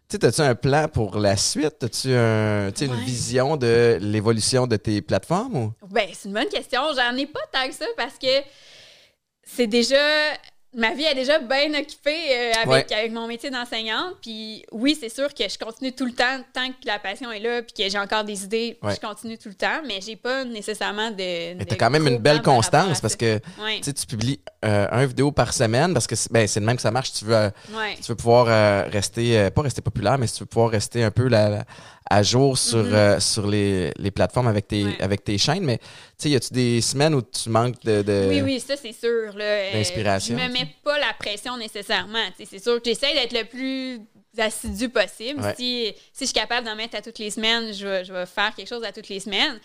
[0.06, 1.78] tu sais, t'as-tu un plan pour la suite?
[1.78, 5.56] T'as-tu un, tu sais, une vision de l'évolution de tes plateformes?
[5.56, 5.72] Ou?
[5.88, 6.82] Ben, c'est une bonne question.
[6.94, 8.26] J'en ai pas tant que ça parce que
[9.46, 9.96] c'est déjà.
[10.76, 14.16] Ma vie est déjà bien occupée euh, avec, avec mon métier d'enseignante.
[14.20, 17.38] Puis oui, c'est sûr que je continue tout le temps, tant que la passion est
[17.38, 18.92] là, puis que j'ai encore des idées, Ouais.
[18.92, 21.54] je continue tout le temps, mais j'ai pas nécessairement de.
[21.54, 25.30] Mais t'as quand même une belle constance parce que Ouais, tu publies euh, un vidéo
[25.30, 27.12] par semaine parce que c'est, ben, c'est le même que ça marche.
[27.12, 27.50] Tu veux, euh,
[28.02, 31.12] tu veux pouvoir euh, rester, pas rester populaire, mais si tu veux pouvoir rester un
[31.12, 31.64] peu la- la-
[32.10, 32.92] à jour sur, Mhm.
[32.94, 34.96] euh, sur les, les plateformes avec tes, Ouais.
[35.00, 35.62] avec tes chaînes.
[35.64, 35.78] Mais
[36.24, 38.02] sais, y a-tu des semaines où tu manques de.
[38.02, 39.32] de- Oui, oui, ça, c'est sûr.
[39.36, 39.44] là.
[39.44, 42.24] Euh, D'inspiration, Je me mets pas la pression nécessairement.
[42.42, 44.00] C'est sûr que j'essaie d'être le plus
[44.36, 45.40] assidu possible.
[45.40, 45.54] Ouais.
[45.56, 48.26] Si, si je suis capable d'en mettre à toutes les semaines, je vais, je vais
[48.26, 49.60] faire quelque chose à toutes les semaines.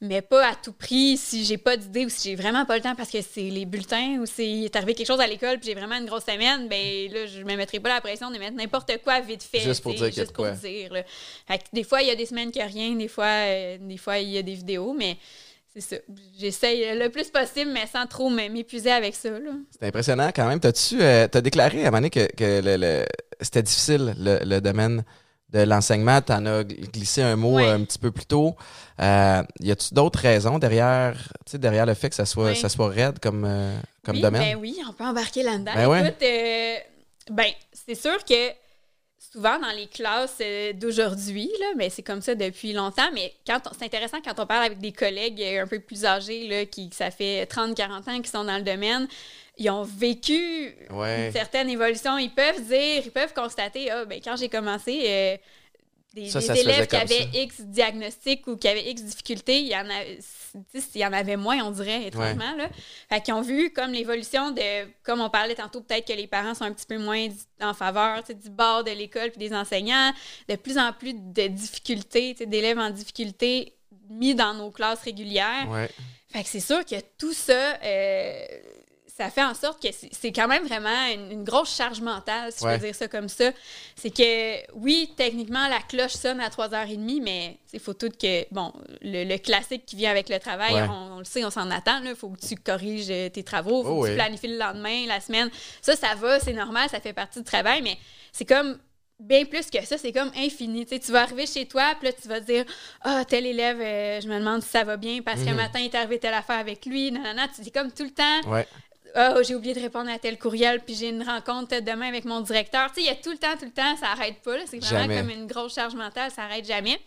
[0.00, 2.82] Mais pas à tout prix si j'ai pas d'idée ou si j'ai vraiment pas le
[2.82, 5.68] temps parce que c'est les bulletins ou s'il est arrivé quelque chose à l'école puis
[5.68, 8.56] j'ai vraiment une grosse semaine, ben là, je me mettrai pas la pression de mettre
[8.56, 9.60] n'importe quoi vite fait.
[9.60, 10.50] Juste pour dire qu'il y a juste de quoi.
[10.52, 10.92] pour dire.
[10.92, 11.02] là.
[11.46, 13.26] Fait que des fois, il y a des semaines qu'il n'y a rien, des fois,
[13.26, 15.16] euh, des fois, il y a des vidéos, mais
[15.74, 15.96] c'est ça.
[16.38, 19.30] J'essaye le plus possible, mais sans trop m'épuiser avec ça.
[19.70, 20.60] C'est impressionnant quand même.
[20.60, 23.04] T'as-tu euh, t'as déclaré à un moment donné que, que le- le-
[23.40, 25.04] c'était difficile, le, le domaine
[25.50, 26.20] de l'enseignement?
[26.20, 28.54] T'en as gl- glissé un mot euh, un petit peu plus tôt.
[29.00, 32.88] Euh, y a-tu d'autres raisons derrière, tu derrière le fait que ça soit, ça soit
[32.88, 34.42] raide comme, euh, comme oui, domaine?
[34.54, 35.72] Ben oui, on peut embarquer là-dedans.
[35.74, 36.04] Ben.
[36.06, 36.24] Écoute,
[37.30, 38.50] ben, c'est sûr que
[39.32, 43.84] souvent dans les classes euh, d'aujourd'hui, mais c'est comme ça depuis longtemps, mais quand c'est
[43.84, 47.10] intéressant quand on parle avec des collègues euh, un peu plus âgés, là, qui ça
[47.10, 49.08] fait 30-40 ans qui sont dans le domaine,
[49.56, 51.26] ils ont vécu Ouais.
[51.26, 52.18] une certaine évolution.
[52.18, 55.36] Ils peuvent dire, ils peuvent constater, ah, ben, quand j'ai commencé, euh,
[56.14, 57.38] des, Ça, des ça se faisait élèves qui avaient ça.
[57.38, 60.00] X diagnostics ou qui avaient X difficultés, il y en a,
[60.94, 62.54] il y en avait moins, on dirait, étrangement.
[62.56, 62.68] Là.
[63.08, 66.54] Fait qu'ils ont vu comme l'évolution de, comme on parlait tantôt, peut-être que les parents
[66.54, 67.28] sont un petit peu moins
[67.60, 70.12] en faveur du bord de l'école puis des enseignants,
[70.48, 73.74] de plus en plus de difficultés, d'élèves en difficulté
[74.08, 75.68] mis dans nos classes régulières.
[75.68, 75.90] Ouais.
[76.28, 78.44] Fait que c'est sûr que tout ça, euh,
[79.16, 82.50] ça fait en sorte que c'est c'est quand même vraiment une, une grosse charge mentale,
[82.50, 83.52] si je peux dire ça comme ça.
[83.94, 88.72] C'est que, oui, techniquement, la cloche sonne à 3h30, mais il faut tout que, bon,
[89.02, 90.86] le, le classique qui vient avec le travail, Ouais.
[90.90, 92.02] on, on le sait, on s'en attend.
[92.04, 94.10] Il faut que tu corriges euh, tes travaux, faut Oh que oui.
[94.10, 95.48] tu planifies le lendemain, la semaine.
[95.80, 97.96] Ça, ça va, c'est normal, ça fait partie du travail, mais
[98.32, 98.78] c'est comme
[99.20, 100.86] bien plus que ça, c'est comme infini.
[100.86, 102.64] Tu vas arriver chez toi, puis là, tu vas te dire
[103.02, 105.56] Ah, tel élève, euh, je me demande si ça va bien parce qu'un Mhm.
[105.58, 107.12] matin, il est arrivé telle affaire avec lui.
[107.12, 107.46] Non, non, non.
[107.54, 108.66] Tu dis comme tout le temps Ouais.
[109.14, 112.40] Ah, j'ai oublié de répondre à tel courriel, puis j'ai une rencontre demain avec mon
[112.40, 112.88] directeur.
[112.88, 114.56] Tu sais, il y a tout le temps, tout le temps, ça arrête pas.
[114.66, 115.18] C'est vraiment Jamais.
[115.20, 116.98] comme une grosse charge mentale, ça arrête jamais.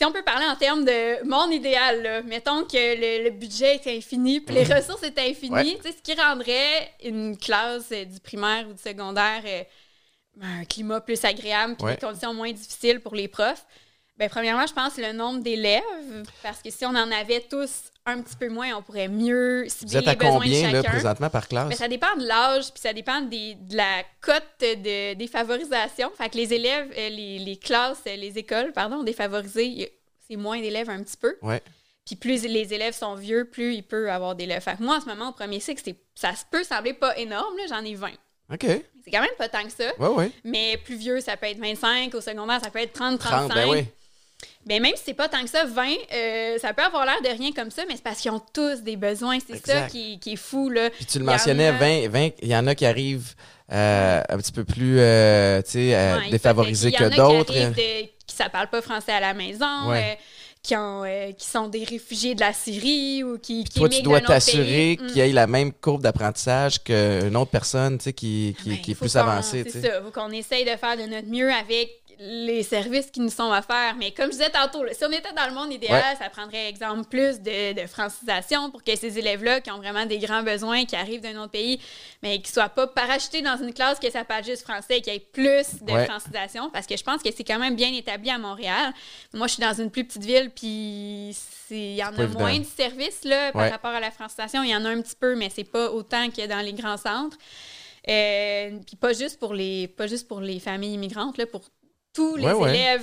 [0.00, 3.76] Si on peut parler en termes de mon idéal, là, mettons que le, le budget
[3.84, 5.76] est infini, puis les ressources étaient infinies, Ouais.
[5.76, 9.62] tu sais, ce qui rendrait une classe euh, du primaire ou du secondaire euh,
[10.40, 11.94] un climat plus agréable, puis Ouais.
[11.96, 13.64] des conditions moins difficiles pour les profs.
[14.18, 15.82] Ben, premièrement, je pense le nombre d'élèves,
[16.42, 17.70] parce que si on en avait tous
[18.04, 20.90] un petit peu moins, on pourrait mieux Vous cibler les besoins combien, de là, chacun.
[20.90, 21.68] présentement, par classe?
[21.68, 26.10] Mais ça dépend de l'âge, puis ça dépend des- de la cote de défavorisation.
[26.16, 29.88] Fait que les élèves, euh, les, les classes, euh, les écoles, pardon, défavorisées, y
[30.28, 31.36] c'est moins d'élèves un petit peu.
[31.42, 31.62] Ouais.
[32.04, 34.62] Puis plus les élèves sont vieux, plus il peut avoir d'élèves.
[34.62, 35.82] Fait que moi, en ce moment, au premier cycle,
[36.14, 38.08] ça peut sembler pas énorme, là, j'en ai 20.
[38.52, 38.64] OK.
[39.04, 39.92] C'est quand même pas tant que ça.
[39.98, 40.30] Ouais, ouais.
[40.44, 42.14] Mais plus vieux, ça peut être 25.
[42.14, 43.48] Au secondaire, ça peut être 30, 35.
[43.48, 43.84] 30, ben oui.
[44.66, 47.28] Ben, même si c'est pas tant que ça, 20, euh, ça peut avoir l'air de
[47.36, 49.38] rien comme ça, mais c'est parce qu'ils ont tous des besoins.
[49.44, 50.90] C'est ça qui, qui est fou, là.
[50.90, 53.34] Puis tu le mentionnais, a- 20, 20, il y en a qui arrivent
[53.72, 57.16] euh, un petit peu plus euh, euh, Ouais, défavorisés il y que en a qui
[57.16, 57.56] d'autres.
[57.56, 60.18] arrivent de- qui ne parlent pas français à la maison, Ouais.
[60.62, 64.02] qui, ont, euh, qui sont des réfugiés de la Syrie ou qui, qui Toi, tu
[64.02, 65.06] dois t'assurer pays.
[65.08, 68.94] qu'il y ait la même courbe d'apprentissage qu'une autre personne qui, qui, Ben, qui est
[68.94, 69.64] plus avancée.
[69.68, 69.98] C'est ça.
[69.98, 73.50] Il faut qu'on essaye de faire de notre mieux avec les services qui nous sont
[73.52, 73.94] offerts.
[73.96, 76.68] Mais comme je disais tantôt, là, si on était dans le monde idéal, ça prendrait,
[76.68, 80.84] exemple, plus de, de francisation pour que ces élèves-là, qui ont vraiment des grands besoins,
[80.84, 81.80] qui arrivent d'un autre pays,
[82.22, 85.12] mais qui ne soient pas parachutés dans une classe que ça parle juste français, qu'il
[85.12, 86.06] y ait plus de Ouais.
[86.06, 86.70] francisation.
[86.70, 88.92] Parce que je pense que c'est quand même bien établi à Montréal.
[89.32, 91.36] Moi, je suis dans une plus petite ville, puis
[91.70, 92.40] il y en a évident.
[92.40, 93.68] moins de services là, par Ouais.
[93.70, 94.62] rapport à la francisation.
[94.62, 96.96] Il y en a un petit peu, mais c'est pas autant que dans les grands
[96.96, 97.36] centres.
[98.08, 101.62] Euh, puis pas juste pour les pas juste pour les familles immigrantes là, pour
[102.14, 102.70] tous les Ouais, ouais.
[102.70, 103.02] élèves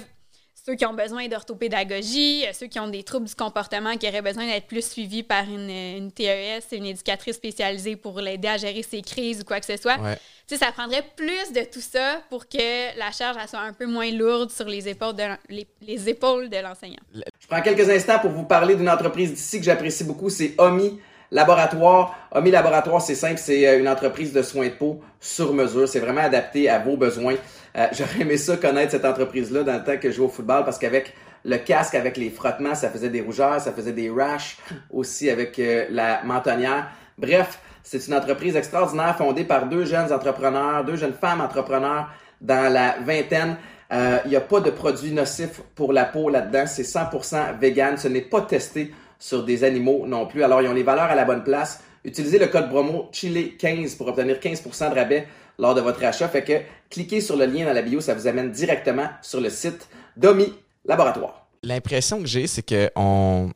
[0.68, 4.24] ceux qui ont besoin d'orthopédagogie, euh, ceux qui ont des troubles du comportement, qui auraient
[4.24, 8.82] besoin d'être plus suivis par une, une TES, une éducatrice spécialisée pour l'aider à gérer
[8.82, 9.98] ses crises ou quoi que ce soit.
[10.00, 10.16] Ouais.
[10.48, 13.74] Tu sais, ça prendrait plus de tout ça pour que la charge elle soit un
[13.74, 17.04] peu moins lourde sur les épaules de, les, les épaules de l'enseignant.
[17.14, 21.00] Je prends quelques instants pour vous parler d'une entreprise d'ici que j'apprécie beaucoup, c'est Omi
[21.30, 22.16] Laboratoire.
[22.32, 25.88] Omi Laboratoire, c'est simple, c'est euh, une entreprise de soins de peau sur mesure.
[25.88, 27.36] C'est vraiment adapté à vos besoins.
[27.78, 30.64] Euh, J'aurais aimé ça connaître cette entreprise-là dans le temps que je jouais au football
[30.64, 34.58] parce qu'avec le casque, avec les frottements, ça faisait des rougeurs, ça faisait des rashes
[34.92, 36.88] aussi avec euh, la mentonnière.
[37.18, 42.10] Bref, c'est une entreprise extraordinaire fondée par deux jeunes entrepreneurs, deux jeunes femmes entrepreneurs
[42.42, 43.58] dans la vingtaine.
[43.94, 46.66] Euh, Il n'y a pas de produits nocifs pour la peau là-dedans.
[46.66, 47.98] C'est 100% vegan.
[47.98, 50.44] Ce n'est pas testé sur des animaux non plus.
[50.44, 51.84] Alors, ils ont les valeurs à la bonne place.
[52.04, 56.28] Utilisez le code promo Chile15 pour obtenir 15% de rabais lors de votre achat.
[56.28, 59.50] Fait que cliquez sur le lien dans la bio, ça vous amène directement sur le
[59.50, 59.88] site
[60.18, 60.54] d'Omi
[60.86, 61.48] Laboratoire.
[61.64, 63.50] L'impression que j'ai, c'est que on,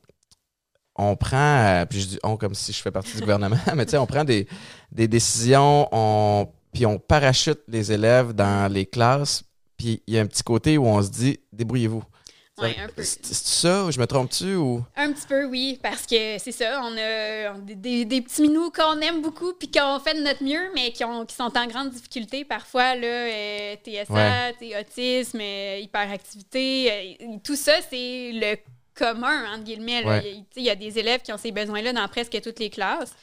[0.96, 3.86] on prend, euh, puis je dis on comme si je fais partie du gouvernement, mais
[3.86, 4.48] tu sais, on prend des,
[4.92, 9.44] des décisions, on, puis on parachute les élèves dans les classes,
[9.78, 12.04] puis il y a un petit côté où on se dit débrouillez-vous.
[12.62, 13.04] Ouais, un peu.
[13.04, 14.84] C'est ça ou je me trompe-tu ou?
[14.96, 19.22] Un petit peu, oui, parce que c'est ça, on a des, petits minous qu'on aime
[19.22, 22.46] beaucoup puis qu'on fait de notre mieux, mais qui, ont, qui sont en grande difficulté
[22.46, 24.80] parfois, là, euh, TSA, Ouais.
[24.80, 26.92] autisme, euh, hyperactivité,
[27.22, 28.56] euh, tout ça, c'est le
[28.96, 30.02] commun, entre guillemets.
[30.02, 30.10] là.
[30.20, 30.44] Ouais.
[30.58, 33.14] Il y a- des élèves qui ont ces besoins-là dans presque toutes les classes.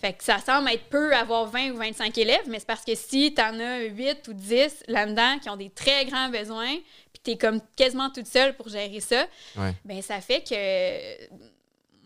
[0.00, 2.94] Fait que ça semble être peu avoir 20 ou 25 élèves, mais c'est parce que
[2.94, 6.76] si tu en as 8 ou 10 là-dedans qui ont des très grands besoins,
[7.26, 9.72] tu es comme quasiment toute seule pour gérer ça, Ouais.
[9.84, 11.34] ben ça fait que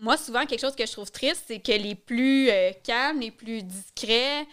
[0.02, 3.30] moi souvent quelque chose que je trouve triste, c'est que les plus euh, calmes, les
[3.30, 4.46] plus discrets,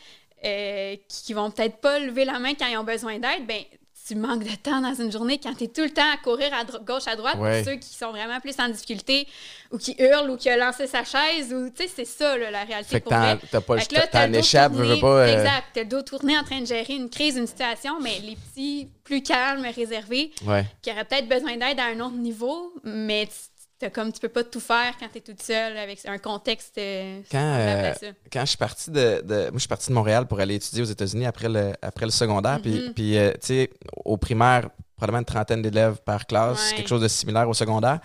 [0.44, 3.62] euh, qui, qui vont peut-être pas lever la main quand ils ont besoin d'aide, ben
[4.08, 6.52] tu manques de temps dans une journée quand tu es tout le temps à courir
[6.54, 7.62] à gauche à droite Ouais.
[7.64, 9.28] pour ceux qui sont vraiment plus en difficulté
[9.72, 12.50] ou qui hurlent ou qui ont lancé sa chaise ou tu sais c'est ça là,
[12.52, 15.08] la réalité fait que t'as pas le Fait que là, t'as tourné- veux pas.
[15.08, 15.64] euh, Exact.
[15.74, 18.90] T'as le dos tourné en train de gérer une crise, une situation, mais les petits
[19.04, 20.66] plus calmes, réservés, Ouais.
[20.82, 23.34] qui auraient peut-être besoin d'aide à un autre niveau, mais tu,
[23.80, 26.78] t'as comme tu peux pas tout faire quand tu es toute seule avec un contexte
[26.78, 28.08] euh, Quand, euh, ça.
[28.32, 30.82] quand je suis parti de, de- moi je suis parti de Montréal pour aller étudier
[30.82, 32.94] aux États-Unis après le après le secondaire puis Mhm.
[32.94, 33.70] puis euh, tu sais
[34.06, 36.78] au primaire probablement une trentaine d'élèves par classe Ouais.
[36.78, 38.00] quelque chose de similaire au secondaire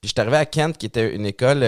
[0.00, 1.62] puis je suis arrivé à Kent qui était une école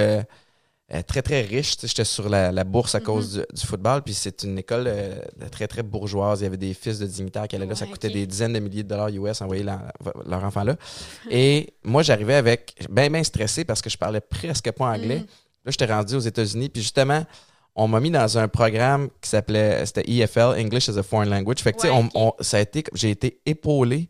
[0.94, 4.02] euh, très très riche Tu j'étais sur la, la bourse à cause du, du football
[4.02, 5.16] puis c'est une école euh,
[5.50, 8.08] très très bourgeoise il y avait des fils de dignitaires qui allaient là ça coûtait
[8.10, 9.92] des dizaines de milliers de dollars US envoyer la-
[10.26, 10.76] leur enfant là
[11.30, 15.26] et moi j'arrivais avec bien bien stressé parce que je parlais presque pas anglais Mhm.
[15.64, 17.26] Là, j'étais rendu aux États-Unis, puis justement,
[17.74, 21.58] on m'a mis dans un programme qui s'appelait, c'était EFL, English as a Foreign Language.
[21.58, 22.34] Fait que, tu sais, Ouais, on- ok.
[22.38, 24.08] on- ça a été, j'ai été épaulé.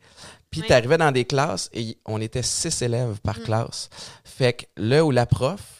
[0.51, 0.67] Puis Ouais.
[0.67, 3.43] t'arrivais dans des classes et on était six élèves par Mm.
[3.45, 3.89] classe.
[4.23, 5.76] Fait que là où la prof,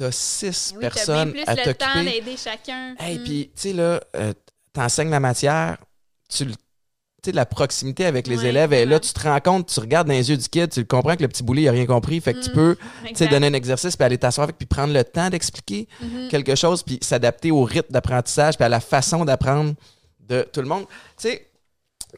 [0.00, 2.10] t'as six Oui, personnes bien à plus le temps t'occuper.
[2.10, 2.94] d'aider chacun.
[2.98, 3.24] Hey, Mm.
[3.24, 4.32] puis tu sais, là, euh,
[4.72, 5.76] t'enseignes la matière,
[6.28, 6.56] tu le- tu
[7.26, 10.06] sais, la proximité avec les Ouais, élèves, et là, tu te rends compte, tu regardes
[10.08, 11.84] dans les yeux du kid, tu le comprends que le petit boulet, il a rien
[11.84, 12.18] compris.
[12.22, 12.54] Fait que tu Mm.
[12.54, 13.30] peux tu sais, Exact.
[13.30, 16.28] donner un exercice, puis aller t'asseoir avec, puis prendre le temps d'expliquer Mhm.
[16.28, 19.74] quelque chose, puis s'adapter au rythme d'apprentissage, puis à la façon d'apprendre
[20.20, 20.86] de tout le monde.
[21.18, 21.46] Tu sais,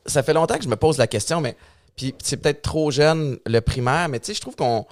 [0.06, 1.56] ça fait longtemps que je me pose la question, mais
[1.96, 4.86] puis c'est peut-être trop jeune le primaire, mais tu sais, je trouve qu'on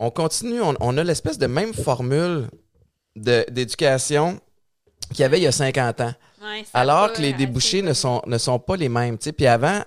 [0.00, 2.48] on continue, on, on a l'espèce de même formule
[3.14, 4.40] d'éducation
[5.10, 6.14] qu'il y avait il y a 50 ans.
[6.42, 9.18] Ouais, Alors que les débouchés ne sont, ne sont pas les mêmes.
[9.18, 9.82] Puis avant,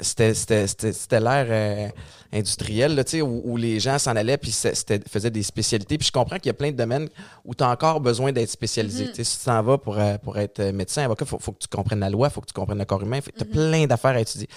[0.00, 1.88] c'était l'ère euh,
[2.32, 5.98] industrielle, là, où, où les gens s'en allaient puis faisaient des spécialités.
[5.98, 7.08] Puis je comprends qu'il y a plein de domaines
[7.44, 9.06] où tu as encore besoin d'être spécialisé.
[9.06, 9.14] Mhm.
[9.14, 11.58] Sais, Si tu t'en vas pour, euh, pour être médecin, avocat, il faut, faut que
[11.58, 13.20] tu comprennes la loi, il faut que tu comprennes le corps humain.
[13.20, 13.50] Tu as Mhm.
[13.50, 14.48] plein d'affaires à étudier.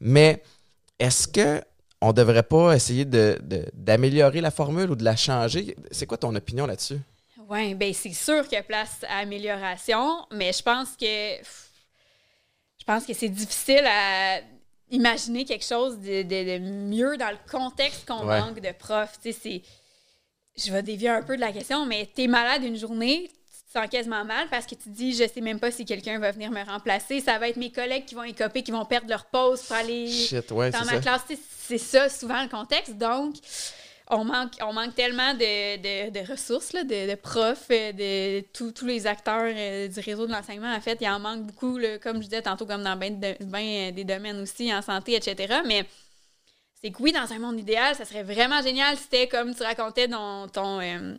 [0.00, 0.42] Mais
[0.98, 1.62] est-ce que
[2.02, 5.76] on devrait pas essayer de- de- d'améliorer la formule ou de la changer?
[5.90, 6.98] C'est quoi ton opinion là-dessus?
[7.48, 12.84] Oui, ben c'est sûr qu'il y a place à amélioration, mais je pense que je
[12.84, 14.40] pense que c'est difficile à
[14.90, 18.40] imaginer quelque chose de, de- de mieux dans le contexte qu'on Ouais.
[18.40, 19.18] manque de profs.
[19.22, 19.62] Tu sais,
[20.56, 23.30] je vais dévier un peu de la question, mais t'es malade une journée,
[23.72, 26.18] tu sens quasiment mal parce que tu te dis je sais même pas si quelqu'un
[26.18, 29.08] va venir me remplacer, ça va être mes collègues qui vont écoper, qui vont perdre
[29.08, 31.00] leur pause pour aller Shit, ouais, dans ma ça.
[31.00, 31.22] classe,
[31.60, 32.96] c'est ça souvent le contexte.
[32.98, 33.36] Donc,
[34.08, 38.44] on manque, on manque tellement de, de- de ressources, là, de, de profs, euh, de
[38.52, 40.72] tous tous les acteurs euh, du réseau de l'enseignement.
[40.74, 43.34] En fait, il en manque beaucoup, là, comme je disais tantôt, comme dans bien ben,
[43.54, 45.62] euh, des domaines aussi, en santé, etc.
[45.66, 45.86] Mais
[46.82, 49.62] c'est que oui, dans un monde idéal, ça serait vraiment génial si c'était comme tu
[49.62, 50.80] racontais dans ton.
[50.80, 51.14] euh,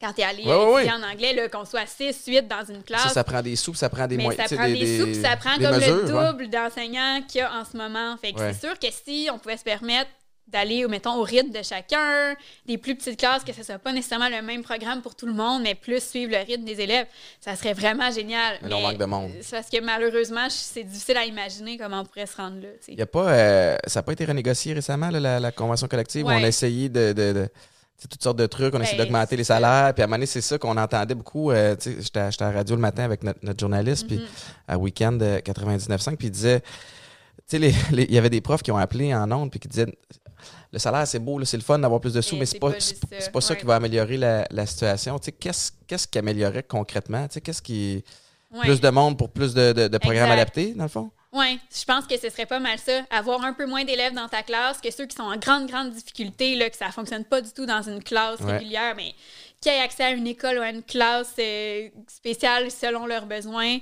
[0.00, 2.82] quand tu es allé Ouais, euh, ouais, en anglais, qu'on soit 6, 8 dans une
[2.82, 3.02] classe.
[3.02, 4.48] Ça, ça prend des sous, ça prend des Mais moyens.
[4.48, 7.42] ça prend des, sous, puis ça prend des comme mesures, le double d'enseignants qu'il y
[7.42, 8.16] a en ce moment.
[8.18, 10.10] Fait que c'est sûr que si on pouvait se permettre
[10.46, 12.34] d'aller, mettons, au rythme de chacun,
[12.64, 15.34] des plus petites classes, que ce soit pas nécessairement le même programme pour tout le
[15.34, 17.06] monde, mais plus suivre le rythme des élèves,
[17.40, 18.58] ça serait vraiment génial.
[18.62, 19.30] Mais là, on manque de monde.
[19.42, 22.68] C'est parce que malheureusement, c'est difficile à imaginer comment on pourrait se rendre là.
[22.88, 26.24] y a pas, euh, ça n'a pas été renégocié récemment, là, la, la convention collective,
[26.24, 27.48] où on a essayé de.
[28.06, 29.92] Toutes sortes de trucs, on a essayé Ben, d'augmenter les salaires.
[29.94, 31.50] Puis à un moment donné, c'est ça qu'on entendait beaucoup.
[31.50, 34.24] euh, J'étais à- la radio le matin avec notre, notre journaliste, puis Mhm.
[34.68, 36.60] à Weekend euh, 99.5, puis il disait.
[37.48, 39.86] Tu sais, il y avait des profs qui ont appelé en ondes, puis qui disaient
[40.72, 42.58] le salaire, c'est beau, là, c'est le fun d'avoir plus de sous, Mais mais c'est
[42.58, 43.58] pas, pas pas ça Ouais.
[43.60, 45.18] qui va améliorer la, la situation.
[45.18, 47.26] Tu sais, Qu'est-ce qui améliorerait concrètement?
[47.26, 48.04] Tu sais, Qu'est-ce qui.
[48.52, 48.60] Ouais.
[48.60, 51.10] Plus de monde pour plus de, de- de programmes adaptés, dans le fond?
[51.32, 53.02] Oui, je pense que ce serait pas mal ça.
[53.10, 55.90] Avoir un peu moins d'élèves dans ta classe, que ceux qui sont en grande, grande
[55.90, 58.52] difficulté, là, que ça fonctionne pas du tout dans une classe Ouais.
[58.52, 59.14] régulière, mais
[59.60, 63.76] qui aient accès à une école ou à une classe euh, spéciale selon leurs besoins.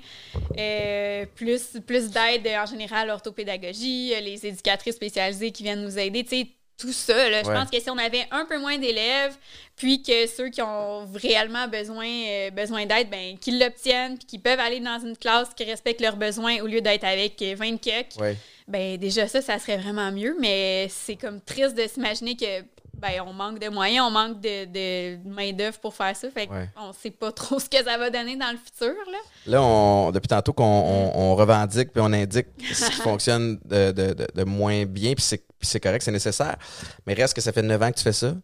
[0.59, 6.24] Euh, plus plus d'aide en général, orthopédagogie, euh, les éducatrices spécialisées qui viennent nous aider,
[6.24, 6.48] tu sais,
[6.79, 7.29] tout ça.
[7.31, 7.55] Là, Je Ouais.
[7.55, 9.37] pense que si on avait un peu moins d'élèves,
[9.77, 14.41] puis que ceux qui ont réellement besoin, euh, besoin d'aide, ben, qu'ils l'obtiennent, puis qu'ils
[14.41, 17.79] peuvent aller dans une classe qui respecte leurs besoins au lieu d'être avec euh, 20
[17.81, 18.35] kecs, Oui.
[18.69, 20.37] ben déjà ça, ça serait vraiment mieux.
[20.41, 22.62] Mais c'est comme triste de s'imaginer que
[23.00, 26.30] ben on manque de moyens, on manque de, de main-d'œuvre pour faire ça.
[26.30, 26.68] Fait Ouais.
[26.74, 28.94] qu'on sait pas trop ce que ça va donner dans le futur.
[29.11, 29.18] Là.
[29.46, 33.92] Là, on, depuis tantôt qu'on on, on revendique puis on indique ce qui fonctionne de,
[33.92, 35.24] de- de- de moins bien, puis
[35.61, 36.56] c'est correct, c'est nécessaire.
[37.06, 38.35] Mais reste que ça fait 9 ans que tu fais ça,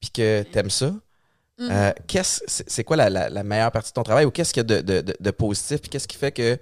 [0.00, 0.92] puis que tu aimes ça.
[1.58, 1.68] Mhm.
[1.70, 4.62] Euh, qu'est-ce- c'est quoi la, la- la meilleure partie de ton travail ou qu'est-ce qu'il
[4.68, 6.58] y a de, positif, puis qu'est-ce qui fait que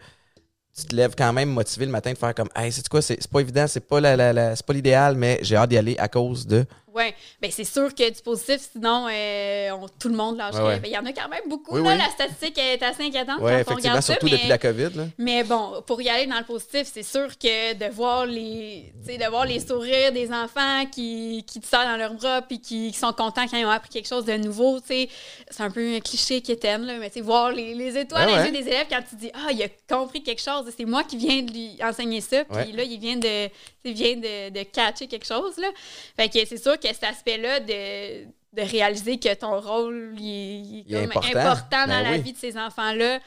[0.76, 3.16] tu te lèves quand même motivé le matin de faire comme Hey, c'est quoi, c'est
[3.20, 5.76] c'est pas évident, c'est pas la, la- la- c'est pas l'idéal, mais j'ai hâte d'y
[5.78, 6.64] aller à cause de.
[6.98, 10.62] Ouais, ben c'est sûr que du positif, sinon euh, on- tout le monde lâcherait.
[10.62, 10.80] Ouais, ouais.
[10.80, 11.76] Ben, Il y en a quand même beaucoup.
[11.76, 11.98] Oui, là, oui.
[11.98, 14.12] La statistique est assez inquiétante Ouais, quand on regarde ça.
[14.14, 14.32] surtout mais...
[14.32, 14.90] depuis la COVID.
[14.96, 15.04] Là.
[15.18, 19.30] Mais bon, pour y aller dans le positif, c'est sûr que de voir les, de
[19.30, 22.98] voir les sourires des enfants qui, qui te sortent dans leurs bras puis qui, qui
[22.98, 25.08] sont contents quand ils ont appris quelque chose de nouveau, c'est
[25.58, 28.68] un peu un cliché qui là, mais voir les, les étoiles dans les yeux des
[28.68, 31.52] élèves quand tu dis ah il a compris quelque chose, c'est moi qui viens de
[31.52, 33.48] lui enseigner ça, puis là il vient de,
[33.84, 35.68] il vient de, de catcher quelque chose là.
[36.16, 38.24] Fait que c'est sûr que cet aspect-là de
[38.54, 41.38] de réaliser que ton rôle il, est- il est Il est comme important.
[41.38, 42.22] important, dans Ben la oui.
[42.22, 43.20] vie de ces enfants-là.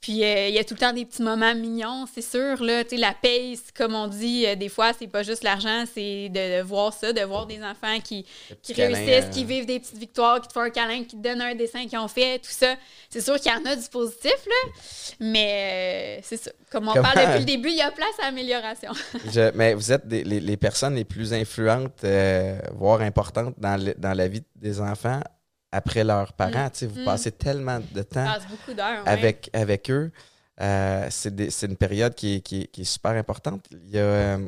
[0.00, 2.62] Puis euh, il y a tout le temps des petits moments mignons, c'est sûr.
[2.62, 6.58] Là, la paye, comme on dit, euh, des fois, c'est pas juste l'argent, c'est de,
[6.58, 8.24] de voir ça, de voir des enfants qui,
[8.62, 11.16] qui câlin, réussissent, euh, qui vivent des petites victoires, qui te font un câlin, qui
[11.16, 12.76] te donnent un dessin qu'ils ont fait, tout ça.
[13.10, 14.70] C'est sûr qu'il y en a du positif, là,
[15.18, 16.50] mais euh, c'est ça.
[16.70, 18.92] Comme on Comment- parle depuis le début, il y a place à amélioration.
[19.32, 23.82] Je- mais vous êtes des- les, les personnes les plus influentes, euh, voire importantes dans,
[23.82, 25.20] le- dans la vie des enfants
[25.76, 26.68] après leurs parents.
[26.72, 27.04] Sais, Vous Mm.
[27.04, 28.82] passez tellement de temps beaucoup ouais.
[29.06, 30.10] avec, avec eux.
[30.60, 33.64] Euh, c'est une période qui est, qui est- qui est super importante.
[33.70, 34.02] Il y a.
[34.02, 34.38] euh,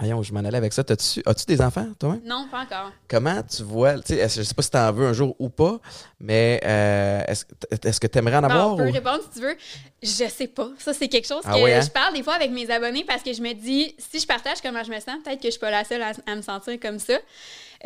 [0.00, 0.82] voyons, je m'en allais avec ça.
[0.82, 2.16] As-tu des enfants, toi?
[2.24, 2.90] Non, pas encore.
[3.06, 5.48] Comment tu vois, tu sais, je sais pas si tu en veux un jour ou
[5.48, 5.78] pas,
[6.18, 8.72] mais euh, est-ce que tu aimerais en Bon, avoir?
[8.72, 9.56] on peut ou- répondre si tu veux.
[10.02, 10.70] Je sais pas.
[10.78, 11.80] Ça, c'est quelque chose Ah que hein?
[11.80, 14.60] je parle des fois avec mes abonnés parce que je me dis, si je partage
[14.60, 16.80] comment je me sens, peut-être que je suis pas la seule à, à me sentir
[16.80, 17.14] comme ça.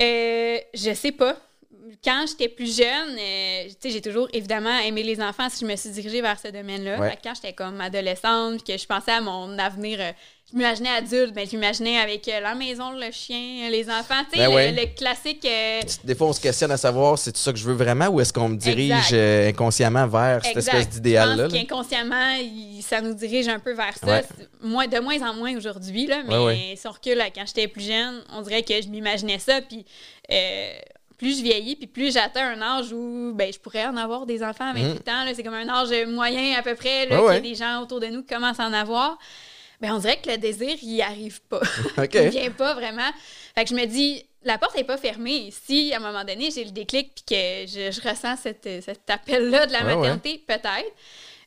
[0.00, 1.36] Euh, je sais pas.
[2.05, 5.90] Quand j'étais plus jeune, euh, j'ai toujours évidemment aimé les enfants si je me suis
[5.90, 6.99] dirigée vers ce domaine-là.
[7.01, 7.18] Ouais.
[7.22, 10.12] Quand j'étais comme adolescente, que je pensais à mon avenir euh,
[10.53, 14.38] je m'imaginais adulte, mais je m'imaginais avec euh, la maison, le chien, les enfants, tu
[14.38, 14.70] sais, Ben le, ouais.
[14.72, 15.44] le classique.
[16.05, 18.33] Des fois, on se questionne à savoir c'est ça que je veux vraiment ou est-ce
[18.33, 20.75] qu'on me dirige inconsciemment vers cette Exact.
[20.75, 21.35] espèce d'idéal-là?
[21.37, 21.42] Là?
[21.49, 24.07] pense qu'inconsciemment, il- ça nous dirige un peu vers ça.
[24.07, 24.25] Ouais.
[24.62, 28.42] Moins, de moins en moins aujourd'hui, mais si on recule quand j'étais plus jeune, on
[28.42, 29.61] dirait que je m'imaginais ça.
[29.62, 29.85] Puis
[31.16, 34.42] plus je vieillis, puis plus j'atteins un âge où ben, je pourrais en avoir des
[34.42, 35.24] enfants à 28 ans.
[35.24, 35.33] là.
[35.35, 37.24] C'est comme un âge moyen à peu près, là, Mhm.
[37.26, 39.18] Ouais, a des gens autour de nous qui commencent à en avoir.
[39.81, 41.61] Ben, on dirait que le désir, il arrive pas.
[41.98, 42.14] OK.
[42.14, 43.11] il vient pas vraiment.
[43.55, 45.50] Fait que je me dis, la porte est pas fermée.
[45.50, 49.09] Si, à un moment donné, j'ai le déclic puis que je, je ressens cette, cet
[49.11, 49.96] appel-là de la ouais.
[49.96, 50.92] maternité, peut-être.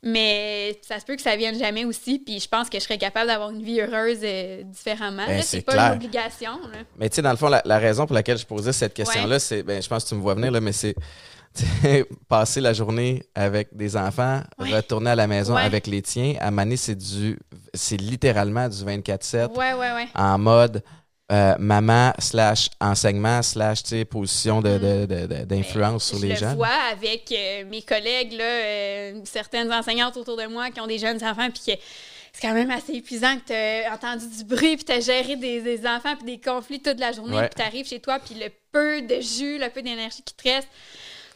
[0.02, 2.20] Mais ça se peut que ça vienne jamais aussi.
[2.20, 5.26] Puis je pense que je serais capable d'avoir une vie heureuse euh, différemment.
[5.28, 5.88] Ben, c'est pas clair.
[5.88, 6.52] une obligation.
[6.72, 6.80] là.
[6.98, 9.40] Mais tu sais, dans le fond, la, la raison pour laquelle je posais cette question-là,
[9.40, 10.96] c'est, ben, je pense que tu me vois venir, là, mais c'est
[12.30, 14.74] passer la journée avec des enfants, Ouais.
[14.76, 15.64] retourner à la maison Ouais.
[15.64, 16.36] avec les tiens.
[16.40, 17.38] À Mané, c'est du,
[17.74, 20.08] c'est littéralement du 24-7 Ouais, ouais, ouais.
[20.16, 20.84] en mode
[21.32, 26.36] euh, maman slash enseignement slash position de, de- de- de- d'influence sur je les le
[26.36, 26.56] jeunes.
[26.56, 30.98] vois avec euh, mes collègues, là, euh, certaines enseignantes autour de moi qui ont des
[30.98, 34.86] jeunes enfants, puis c'est quand même assez épuisant que tu as entendu du bruit, puis
[34.86, 37.48] tu as géré des, des enfants, puis des conflits toute la journée, Ouais.
[37.50, 40.44] puis tu arrives chez toi, puis le peu de jus, le peu d'énergie qui te
[40.50, 40.68] reste,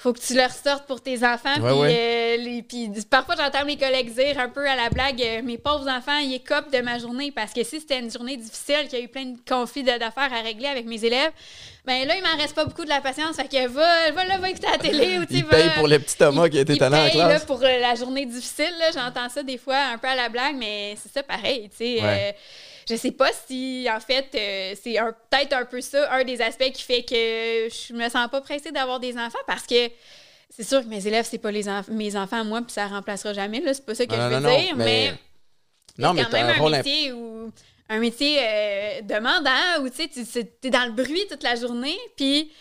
[0.04, 1.56] faut que tu leur sortes pour tes enfants.
[1.62, 1.98] Ouais, puis, ouais.
[1.98, 5.58] euh, les- puis parfois, j'entends mes collègues dire un peu à la blague euh, Mes
[5.58, 7.32] pauvres enfants, ils écopent de ma journée.
[7.32, 10.32] Parce que si c'était une journée difficile, qu'il y a eu plein de conflits d'affaires
[10.34, 11.32] à régler avec mes élèves,
[11.86, 13.36] ben là, il m'en reste pas beaucoup de la patience.
[13.38, 15.20] Fait que va, va, là, va écouter la télé.
[15.20, 17.10] ou Il va- paye pour le petit Thomas il- qui a été étonnant en là,
[17.10, 17.46] classe.
[17.46, 18.74] pour euh, la journée difficile.
[18.94, 21.70] J'entends ça des fois un peu à la blague, mais c'est ça pareil.
[21.70, 22.02] tu sais.
[22.02, 22.30] Ouais.
[22.30, 22.32] Euh,
[22.89, 24.96] je sais pas si, en fait, euh, c'est
[25.30, 28.72] peut-être un peu ça, un des aspects qui fait que je me sens pas pressée
[28.72, 29.89] d'avoir des enfants parce que
[30.50, 32.88] c'est sûr que mes élèves, c'est pas les enf- mes enfants à moi, puis ça
[32.88, 33.60] remplacera jamais.
[33.62, 33.74] là.
[33.74, 35.13] C'est pas ça que Non, je veux non, non, dire, mais- mais,
[35.98, 37.52] Non, c'est mais quand même un un, rôle imp- métier où
[37.89, 41.98] un métier euh, demandant où tu sais, tu es dans le bruit toute la journée,
[42.15, 42.52] puis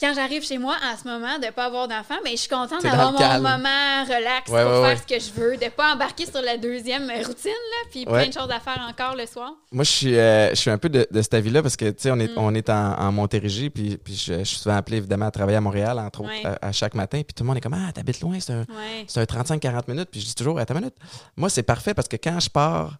[0.00, 2.82] quand j'arrive chez moi en ce moment de pas avoir d'enfant, ben je suis contente
[2.82, 3.42] d'avoir mon calme.
[3.42, 4.96] moment relax Ouais, pour ouais, faire ouais.
[4.96, 8.32] ce que je veux, de pas embarquer sur la deuxième routine là, puis plein de
[8.32, 9.52] choses à faire encore le soir.
[9.70, 11.94] Moi, je suis, euh, je suis un peu de, de cet avis-là parce que, tu
[12.02, 12.38] sais, on est, Mm.
[12.38, 15.58] on est en, en Montérégie, puis, puis je, je suis souvent appelé, évidemment, à travailler
[15.58, 17.22] à Montréal, entre autres, à, à chaque matin.
[17.22, 19.04] Puis tout le monde est comme, ah, t'habites loin, c'est un, Ouais.
[19.06, 20.08] c'est un 35-40 minutes.
[20.10, 20.96] Puis je dis toujours, attends une minute.
[21.36, 22.96] Moi, c'est parfait parce que quand je pars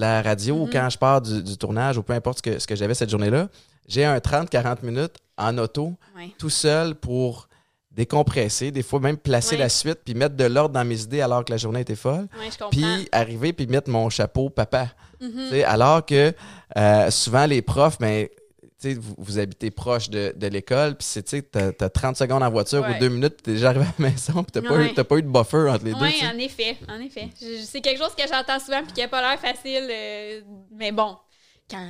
[0.00, 0.70] la radio ou Mhm.
[0.72, 3.10] quand je pars du, du tournage ou peu importe ce que, ce que j'avais cette
[3.10, 3.48] journée-là,
[3.86, 6.30] j'ai un 30-40 minutes en auto, Ouais.
[6.38, 7.48] tout seul pour
[7.90, 9.62] décompresser, des fois même placer Ouais.
[9.62, 12.28] la suite, puis mettre de l'ordre dans mes idées alors que la journée était folle.
[12.38, 12.48] Ouais.
[12.70, 14.88] Puis arriver puis mettre mon chapeau papa.
[15.20, 15.48] Mhm.
[15.50, 16.32] Sais, Alors que
[16.76, 18.28] euh, souvent les profs, ben,
[18.84, 22.42] vous, vous habitez proche de, de l'école, puis c'est, tu sais, t'as, t'as 30 secondes
[22.42, 22.96] en voiture Ouais.
[22.96, 24.90] ou deux minutes, puis t'es déjà arrivé à la maison, puis t'as, pas, Ouais.
[24.90, 26.00] eu, t'as pas eu de buffer entre les deux.
[26.00, 27.28] Oui, en effet, en effet.
[27.64, 30.40] C'est quelque chose que j'entends souvent puis qui n'a pas l'air facile, euh,
[30.72, 31.16] mais bon,
[31.70, 31.86] quand...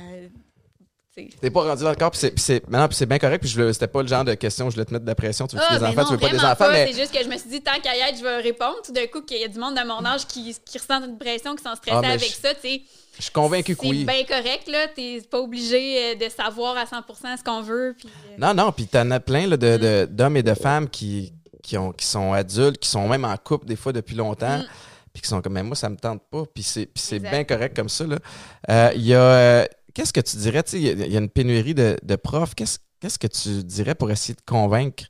[1.41, 4.01] T'es pas rendu encore, puis c'est, puis c'est, maintenant, c'est bien correct, puis c'était pas
[4.01, 5.73] le genre de question où je voulais te mettre de la pression, tu veux Ah,
[5.73, 7.37] des ben enfants, non, tu veux pas des enfants, mais C'est juste que je me
[7.37, 8.77] suis dit, tant qu'à y être, je vais répondre.
[8.85, 11.17] Tout d'un coup, qu'il y a du monde de mon âge qui, qui ressent une
[11.17, 12.81] pression, qui sont stressés Ah, avec je- ça, tu sais.
[13.19, 14.05] Je suis convaincu que C'est oui.
[14.05, 14.87] bien correct, là.
[14.95, 17.95] T'es pas obligé euh, de savoir à 100% ce qu'on veut.
[17.99, 20.15] Puis, euh, Non, non, puis t'en as plein là, de, Mm.
[20.15, 23.65] d'hommes et de femmes qui, qui, ont, qui sont adultes, qui sont même en couple
[23.67, 24.65] des fois depuis longtemps, Mm.
[25.13, 27.75] puis qui sont comme, mais moi, ça me tente pas, puis c'est, c'est bien correct
[27.75, 28.05] comme ça.
[28.07, 28.17] là.
[28.69, 31.13] Euh, Il y a, euh, qu'est-ce que tu dirais, tu sais, il y a- il
[31.13, 34.41] y, a une pénurie de, de profs, qu'est-ce, qu'est-ce que tu dirais pour essayer de
[34.45, 35.03] convaincre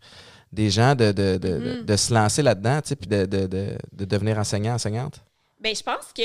[0.52, 1.86] des gens de, de, de, de- Mhm.
[1.86, 5.22] de se lancer là-dedans, tu sais, puis de, de, de, de devenir enseignant, enseignante?
[5.62, 6.22] Ben, je pense que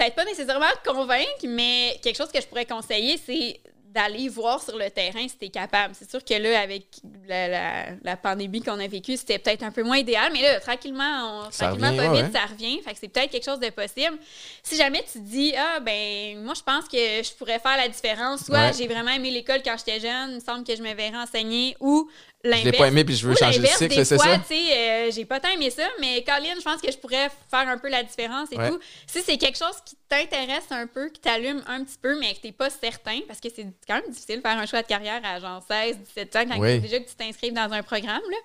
[0.00, 4.78] peut-être pas nécessairement convaincre, mais quelque chose que je pourrais conseiller, c'est d'aller voir sur
[4.78, 5.96] le terrain si tu es capable.
[5.98, 6.84] C'est sûr que là, avec
[7.26, 10.60] la, la- la pandémie qu'on a vécue, c'était peut-être un peu moins idéal, mais là,
[10.60, 12.80] tranquillement, on, Ça tranquillement revient, pas ouais, vite, ça revient.
[12.82, 14.16] Fait que c'est peut-être quelque chose de possible.
[14.62, 17.88] Si jamais tu te dis, ah, ben, moi, je pense que je pourrais faire la
[17.88, 18.72] différence, soit Ouais.
[18.78, 21.76] j'ai vraiment aimé l'école quand j'étais jeune, il me semble que je me verrais enseigner,
[21.80, 22.08] ou
[22.42, 24.38] Je l'ai pas aimé, puis je veux changer de cycle, c'est ça?
[24.38, 27.28] tu sais, euh, j'ai pas tant aimé ça, mais Colin, je pense que je pourrais
[27.50, 28.70] faire un peu la différence et Ouais.
[28.70, 28.80] tout.
[29.06, 32.40] Si c'est quelque chose qui t'intéresse un peu, qui t'allume un petit peu, mais que
[32.40, 35.20] t'es pas certain, parce que c'est quand même difficile de faire un choix de carrière
[35.24, 36.80] à genre 16, 17 ans, quand Oui.
[36.80, 38.36] déjà que tu t'inscrives dans un programme, là.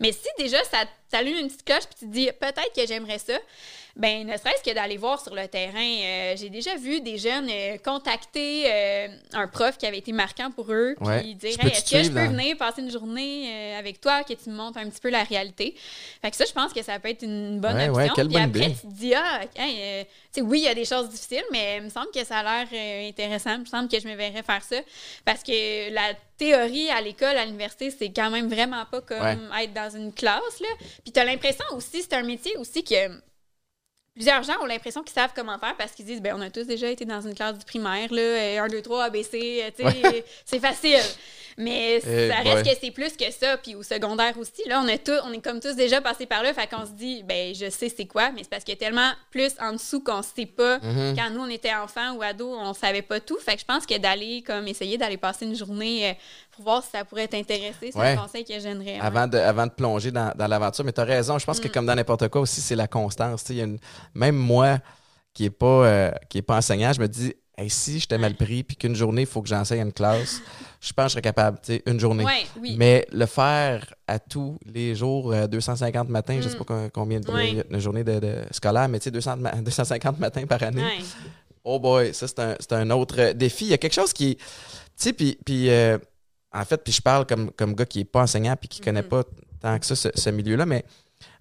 [0.00, 3.18] Mais si déjà ça t'allume une petite cloche puis tu te dis peut-être que j'aimerais
[3.18, 3.34] ça,
[3.96, 5.74] ben ne serait-ce que d'aller voir sur le terrain.
[6.02, 10.50] Euh, j'ai déjà vu des jeunes euh, contacter euh, un prof qui avait été marquant
[10.50, 11.22] pour eux, puis Ouais.
[11.34, 14.54] dire Hey, est-ce que je peux venir passer une journée avec toi, que tu me
[14.54, 15.74] montres un petit peu la réalité?
[16.22, 18.02] Fait que ça, je pense que ça peut être une bonne Ouais, option.
[18.14, 18.74] ouais, puis bonne après, idée.
[18.74, 20.06] tu te dis ah, hey,
[20.38, 22.68] oui, il y a des choses difficiles, mais il me semble que ça a l'air
[22.72, 23.54] euh, intéressant.
[23.54, 24.76] Il me semble que je me verrais faire ça
[25.24, 29.64] parce que la théorie à l'école, à l'université, c'est quand même vraiment pas comme Ouais.
[29.64, 30.60] être dans une classe.
[30.60, 30.68] Là.
[31.04, 33.08] Puis tu as l'impression aussi, c'est un métier aussi que
[34.14, 36.64] plusieurs gens ont l'impression qu'ils savent comment faire parce qu'ils disent ben on a tous
[36.66, 40.58] déjà été dans une classe du primaire là 1 2 3 ABC tu sais c'est
[40.60, 41.00] facile.
[41.58, 43.58] Mais Eh ça reste que c'est plus que ça.
[43.58, 46.42] Puis au secondaire aussi là on a tous on est comme tous déjà passés par
[46.42, 46.52] là.
[46.54, 48.80] Fait qu'on se dit ben je sais c'est quoi mais c'est parce qu'il y a
[48.80, 50.78] tellement plus en dessous qu'on sait pas.
[50.78, 51.14] Mhm.
[51.16, 53.38] quand nous on était enfants ou ados on savait pas tout.
[53.38, 56.12] Fait que je pense que d'aller comme essayer d'aller passer une journée euh,
[56.54, 58.12] pour voir si ça pourrait t'intéresser c'est Ouais.
[58.12, 58.98] un conseil que ouais.
[59.00, 60.84] avant de, avant de plonger dans, dans l'aventure.
[60.84, 61.62] Mais tu as raison, je pense Mm.
[61.62, 63.44] que comme dans n'importe quoi aussi, c'est la constance.
[63.48, 63.78] Y a une-
[64.14, 64.78] même moi,
[65.34, 68.34] qui n'est pas, euh, qui est pas enseignant, je me dis, hey, si j'étais mal
[68.34, 70.40] pris puis qu'une journée, il faut que j'enseigne une classe,
[70.80, 72.24] je pense que je serais capable, tu sais, une journée.
[72.24, 76.64] Ouais, oui Mais le faire à tous les jours, euh, 250 matins, je sais pas
[76.64, 77.34] co- combien de, Mm.
[77.34, 77.64] Ouais.
[77.70, 80.82] de journées de, de scolaire, mais tu sais, 200 ma- 250 matins par année.
[80.82, 80.98] Ouais.
[81.64, 83.64] Oh boy, ça c'est un, un autre euh, défi.
[83.66, 84.36] Il y a quelque chose qui.
[84.36, 84.42] Tu
[84.96, 85.38] sais, puis.
[85.46, 85.96] puis, euh,
[86.54, 88.84] en fait, puis je parle comme, comme gars qui n'est pas enseignant puis qui ne
[88.84, 89.08] connaît Mhm.
[89.08, 89.22] pas
[89.60, 90.84] tant que ça ce, ce milieu-là, mais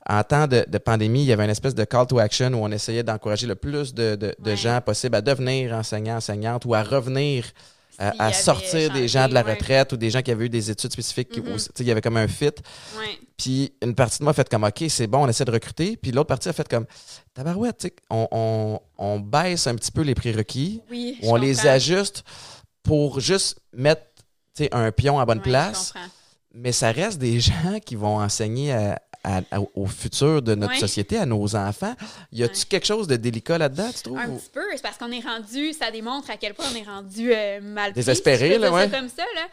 [0.09, 2.57] en temps de, de pandémie, il y avait une espèce de call to action où
[2.63, 4.55] on essayait d'encourager le plus de, de- de Ouais.
[4.57, 7.45] gens possible à devenir enseignants, enseignantes ou à revenir
[8.17, 9.53] à, sortir des gens de la ouais.
[9.53, 11.29] retraite ou des gens qui avaient eu des études spécifiques.
[11.37, 12.45] où, tu sais, il y avait comme un fit.
[12.45, 13.19] Ouais.
[13.37, 15.97] Puis une partie de moi a fait comme OK, c'est bon, on essaie de recruter.
[15.97, 16.85] Puis l'autre partie a fait comme
[17.35, 21.67] Tabarouette, tu sais, on, on, on baisse un petit peu les prérequis, Oui, on les
[21.67, 22.23] ajuste
[22.81, 24.01] pour juste mettre
[24.71, 25.93] un pion à bonne Ouais, place.
[26.53, 30.73] Mais ça reste des gens qui vont enseigner à- à- à- au futur de notre
[30.73, 30.79] Ouais.
[30.79, 31.93] société, à nos enfants.
[32.31, 32.65] Y a-tu Ouais.
[32.69, 34.17] quelque chose de délicat là-dedans, tu trouves?
[34.17, 36.83] Un petit peu, c'est parce qu'on est rendu, ça démontre à quel point on est
[36.83, 38.89] rendu euh, mal pris, Désespéré, si là, ça ouais.
[38.89, 39.47] comme ça, là.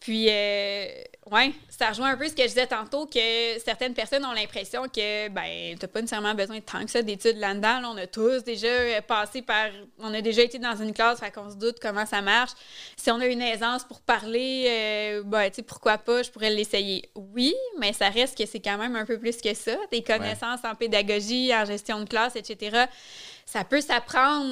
[0.00, 0.86] Puis, euh,
[1.30, 4.82] ouais, ça rejoint un peu ce que je disais tantôt, que certaines personnes ont l'impression
[4.84, 7.80] que, ben, t'as pas nécessairement besoin de tant que ça d'études là-dedans.
[7.80, 7.90] là.
[7.90, 9.68] on a tous déjà euh, passé par,
[9.98, 12.52] on a déjà été dans une classe, fait qu'on se doute comment ça marche.
[12.96, 16.50] Si on a une aisance pour parler, euh, ben, tu sais, pourquoi pas, je pourrais
[16.50, 17.08] l'essayer.
[17.14, 19.76] Oui, mais ça reste que c'est quand même un peu plus que ça.
[19.90, 22.86] Tes connaissances en pédagogie, en gestion de classe, etc
[23.46, 24.50] ça peut s'apprendre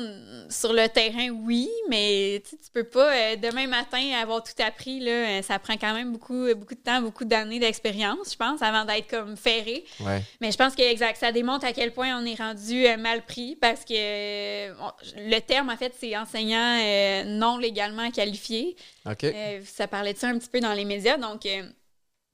[0.50, 5.00] sur le terrain, oui, mais tu peux pas euh, demain matin avoir tout appris.
[5.00, 8.60] Là, Euh, ça prend quand même beaucoup, beaucoup de temps, beaucoup d'années d'expérience, je pense,
[8.62, 9.84] avant d'être comme ferré.
[10.00, 10.22] Ouais.
[10.40, 13.22] Mais je pense que exact, ça démontre à quel point on est rendu euh, mal
[13.24, 18.76] pris parce que euh, on- le terme, en fait, c'est enseignant euh, non légalement qualifié.
[19.06, 19.24] OK.
[19.24, 21.16] Euh, ça parlait de ça un petit peu dans les médias.
[21.16, 21.62] Donc, euh,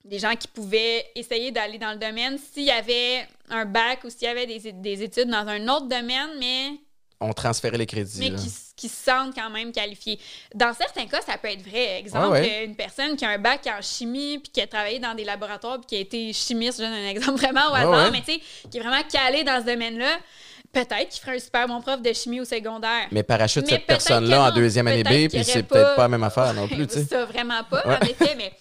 [0.08, 4.10] des gens qui pouvaient essayer d'aller dans le domaine s'il y avait un bac ou
[4.10, 6.70] s'il y avait des, des études dans un autre domaine, mais,
[7.20, 8.18] On transférait les crédits.
[8.20, 10.18] mais qui, se sentent quand même qualifiés.
[10.54, 11.98] Dans certains cas, ça peut être vrai.
[11.98, 12.64] Exemple, Ouais, ouais.
[12.64, 15.78] une personne qui a un bac en chimie puis qui a travaillé dans des laboratoires
[15.78, 18.10] puis qui a été chimiste, je donne un exemple vraiment au hasard, ouais.
[18.12, 18.40] mais tu sais,
[18.70, 20.18] qui est vraiment calé dans ce domaine-là.
[20.70, 23.08] Peut-être qu'il ferait un super bon prof de chimie au secondaire.
[23.10, 26.22] Mais parachute Mais cette personne-là en deuxième année B, puis c'est peut-être pas- la même
[26.22, 26.86] affaire non plus.
[27.08, 27.96] Ça, vraiment pas, Ouais.
[27.96, 28.52] en effet, mais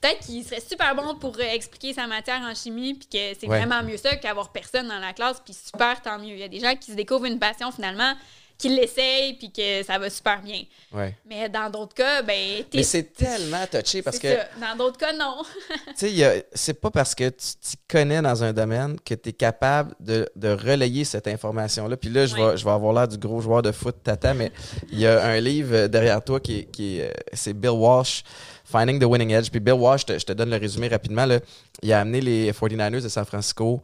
[0.00, 3.46] peut-être qu'il serait super bon pour euh, expliquer sa matière en chimie, puis que c'est
[3.48, 3.58] Ouais.
[3.64, 6.34] vraiment mieux ça qu'avoir personne dans la classe, puis super, tant mieux.
[6.34, 8.14] Il y a des gens qui se découvrent une passion finalement,
[8.58, 10.62] qui l'essayent, puis que ça va super bien.
[10.90, 11.14] Ouais.
[11.28, 12.64] Mais dans d'autres cas, ben.
[12.72, 14.44] Mais c'est tellement touché parce que ça.
[14.58, 15.42] Dans d'autres cas, non.
[15.98, 19.32] Tu sais, c'est pas parce que tu t'y connais dans un domaine que tu es
[19.34, 21.98] capable de, de relayer cette information-là.
[21.98, 22.56] Puis là, je vais, Ouais.
[22.56, 24.50] je vais avoir l'air du gros joueur de foot tata, mais
[24.90, 28.22] il y a un livre euh, derrière toi qui est, qui euh, c'est Bill Walsh,
[28.70, 29.48] Finding the Winning Edge.
[29.50, 31.38] Puis Bill Walsh, je te, je te donne le résumé rapidement, là,
[31.82, 33.80] il a amené les 49ers de San Francisco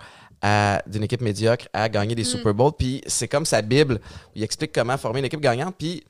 [0.86, 2.72] d'une équipe médiocre à gagner des Super Bowls.
[2.76, 5.76] Puis c'est comme sa Bible, où il explique comment former une équipe gagnante.
[5.78, 6.02] Puis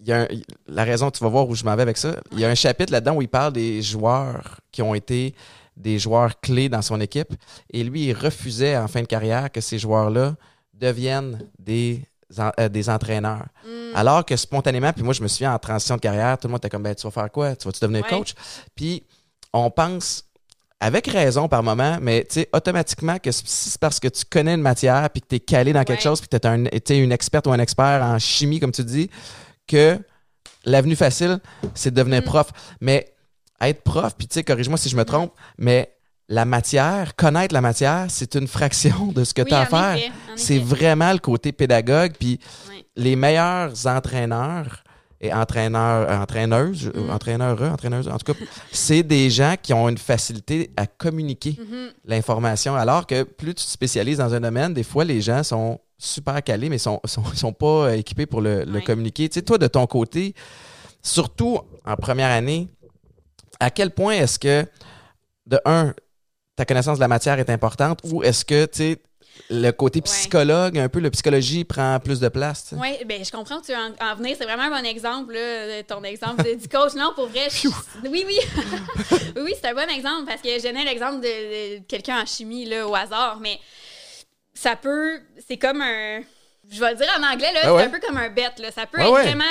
[0.00, 0.28] il y a un-
[0.66, 2.16] la raison, tu vas voir où je m'en vais avec ça.
[2.32, 5.34] Il y a un chapitre là-dedans où il parle des joueurs qui ont été
[5.76, 7.32] des joueurs clés dans son équipe.
[7.72, 10.34] Et lui, il refusait en fin de carrière que ces joueurs-là
[10.74, 12.02] deviennent des,
[12.38, 13.46] euh, des entraîneurs.
[13.64, 13.96] Mm.
[13.96, 16.60] Alors que spontanément, puis moi, je me souviens en transition de carrière, tout le monde
[16.60, 17.56] était comme, ben, tu vas faire quoi?
[17.56, 18.08] Tu vas-tu devenir Ouais.
[18.10, 18.34] coach?
[18.74, 19.04] Puis
[19.52, 20.24] on pense,
[20.78, 24.54] avec raison par moment, mais tu sais, automatiquement, que si c'est parce que tu connais
[24.54, 26.02] une matière, puis que tu es calé dans quelque Ouais.
[26.02, 29.10] chose, puis que tu es une experte ou un expert en chimie, comme tu dis,
[29.66, 29.98] que
[30.64, 31.38] l'avenue facile,
[31.74, 32.24] c'est de devenir Mm.
[32.24, 32.50] prof.
[32.80, 33.12] Mais
[33.60, 35.92] être prof, puis tu sais, corrige-moi si je me trompe, mais
[36.32, 39.66] la matière, connaître la matière, c'est une fraction de ce que Oui, tu as à
[39.66, 39.98] faire.
[40.36, 42.38] C'est vraiment le côté pédagogue, puis
[42.94, 44.84] les meilleurs entraîneurs
[45.20, 47.10] et entraîneurs, euh, entraîneuses, euh, Mm.
[47.10, 48.38] entraîneurs, entraîneuses, en tout cas,
[48.72, 51.88] c'est des gens qui ont une facilité à communiquer Mhm.
[52.06, 52.74] l'information.
[52.76, 56.42] Alors que plus tu te spécialises dans un domaine, des fois, les gens sont super
[56.44, 59.28] calés, mais sont, sont, sont pas euh, équipés pour le, le communiquer.
[59.28, 60.34] Tu sais, toi, de ton côté,
[61.02, 62.68] surtout en première année,
[63.58, 64.64] à quel point est-ce que,
[65.46, 65.92] de un,
[66.56, 68.98] ta connaissance de la matière est importante ou est-ce que, tu sais,
[69.48, 70.02] le côté Ouais.
[70.04, 72.74] psychologue, un peu, la psychologie prend plus de place?
[72.76, 74.36] Oui, ben, je comprends que tu veux en, en venir.
[74.38, 76.94] C'est vraiment un bon exemple, là, ton exemple de, du coach.
[76.94, 77.48] Non, pour vrai.
[77.50, 77.68] je-
[78.08, 78.38] oui, oui.
[79.36, 82.66] oui, c'est un bon exemple parce que je donnais l'exemple de, de quelqu'un en chimie
[82.66, 83.58] là, au hasard, mais
[84.52, 85.20] ça peut.
[85.48, 86.20] C'est comme un.
[86.70, 88.28] Je vais le dire en anglais, là, Ah c'est un peu comme un.
[88.28, 88.70] Là.
[88.74, 89.22] Ça peut Ah être ouais.
[89.22, 89.44] vraiment.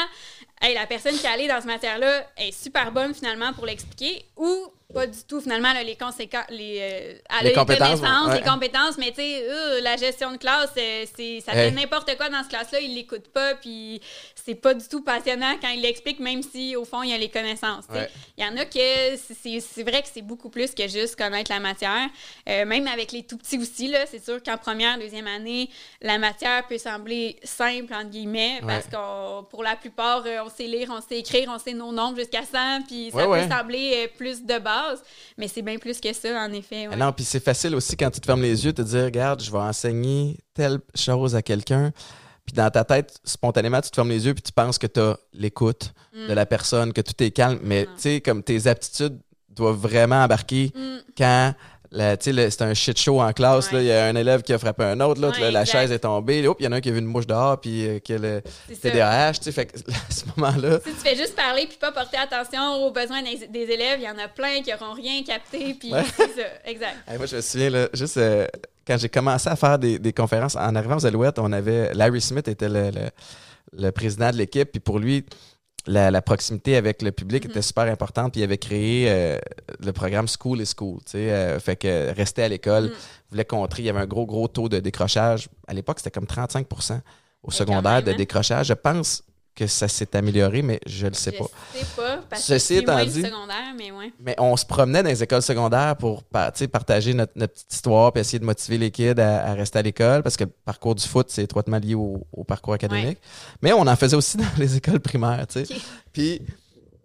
[0.61, 4.25] Hey, la personne qui est allée dans ce matière-là est super bonne finalement pour l'expliquer
[4.35, 8.37] ou pas du tout finalement là, les conséquences les euh, compétences, connaissances ouais.
[8.37, 11.69] les compétences mais tu sais euh, la gestion de classe euh, c'est ça Hey.
[11.69, 14.01] fait n'importe quoi dans ce classe-là il l'écoute pas puis
[14.33, 17.29] c'est pas du tout passionnant quand il l'explique même si au fond il a les
[17.29, 17.85] connaissances.
[17.93, 18.09] Ouais.
[18.37, 18.79] il y en a que
[19.35, 22.07] c'est- vrai que c'est beaucoup plus que juste connaître la matière
[22.47, 25.69] Euh, même avec les tout petits aussi là c'est sûr qu'en première deuxième année
[26.01, 30.63] la matière peut sembler simple entre guillemets parce qu'on pour la plupart euh, on sait
[30.63, 33.49] lire on sait écrire on sait nos nombres jusqu'à 100 puis ça Ouais, peut ouais.
[33.49, 34.77] sembler euh, plus de base
[35.37, 36.93] mais c'est bien plus que ça en effet ouais.
[36.93, 39.03] Ah Non, puis c'est facile aussi quand tu te fermes les yeux, de te dire,
[39.05, 41.91] regarde, je vais enseigner telle chose à quelqu'un.
[42.45, 44.99] Puis dans ta tête, spontanément, tu te fermes les yeux puis tu penses que tu
[44.99, 47.59] as l'écoute de la personne, que tout est calme.
[47.63, 47.91] Mais Non.
[47.95, 49.19] tu sais, comme tes aptitudes
[49.49, 50.97] doivent vraiment embarquer Mm.
[51.17, 51.53] quand
[51.91, 53.71] c'est un shit show en classe.
[53.71, 53.79] là.
[53.81, 55.91] Il y a un élève qui a frappé un autre, l'autre, Ouais, là, la chaise
[55.91, 56.39] est tombée.
[56.39, 58.17] Il y en a un qui a vu une mouche dehors puis euh, qui a
[58.17, 58.41] le.
[58.81, 59.33] TDAH.
[59.51, 62.91] Fait que, à ce moment-là, Si tu fais juste parler puis pas porter attention aux
[62.91, 66.03] besoins des, des élèves, il y en a plein qui auront rien capté, puis Ouais.
[66.15, 66.95] c'est ça, exact.
[67.17, 68.45] Moi, je me souviens, là, juste euh,
[68.85, 71.93] quand j'ai commencé à faire des, des conférences, en arrivant aux Alouettes, on avait.
[71.93, 73.09] Larry Smith était le, le-
[73.77, 75.23] le président de l'équipe, puis pour lui,
[75.91, 77.49] la, la proximité avec le public Mhm.
[77.51, 79.37] était super importante, puis il avait créé euh,
[79.79, 80.99] le programme School is School.
[81.05, 82.91] tu sais, euh, fait que rester à l'école, Mhm.
[83.31, 83.81] voulait contrer.
[83.83, 85.49] Il y avait un gros, gros taux de décrochage.
[85.67, 87.01] À l'époque, c'était comme 35%
[87.43, 88.15] au secondaire même, de hein?
[88.17, 88.67] décrochage.
[88.67, 89.23] Je pense
[89.59, 91.45] que ça s'est amélioré, mais je le sais je pas.
[91.75, 94.11] sais pas, parce Ceci que étant dit- secondaire, mais ouais.
[94.19, 98.21] Mais on se promenait dans les écoles secondaires pour partager notre, notre petite histoire puis
[98.21, 101.05] essayer de motiver les kids à, à rester à l'école parce que le parcours du
[101.05, 103.19] foot, c'est étroitement lié au, au parcours académique.
[103.61, 105.75] Mais on en faisait aussi dans les écoles primaires, tu sais.
[106.13, 106.41] Puis,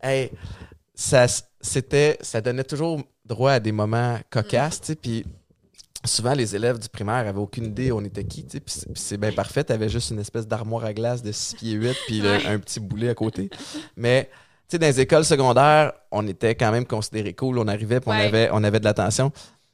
[0.02, 0.30] hey,
[0.94, 1.26] ça,
[1.60, 4.94] c'était, ça donnait toujours droit à des moments cocasses, tu sais.
[4.94, 5.24] Puis
[6.04, 8.60] souvent, les élèves du primaire avaient aucune idée on était qui, tu sais.
[8.60, 9.64] Puis c'est- bien parfait.
[9.64, 12.46] T'avais juste une espèce d'armoire à glace de 6 pieds 8 puis Ouais.
[12.46, 13.48] un petit boulet à côté.
[13.96, 14.38] Mais, tu
[14.68, 17.58] sais, dans les écoles secondaires, on était quand même considérés cool.
[17.58, 19.32] On arrivait puis on, avait, on avait de l'attention.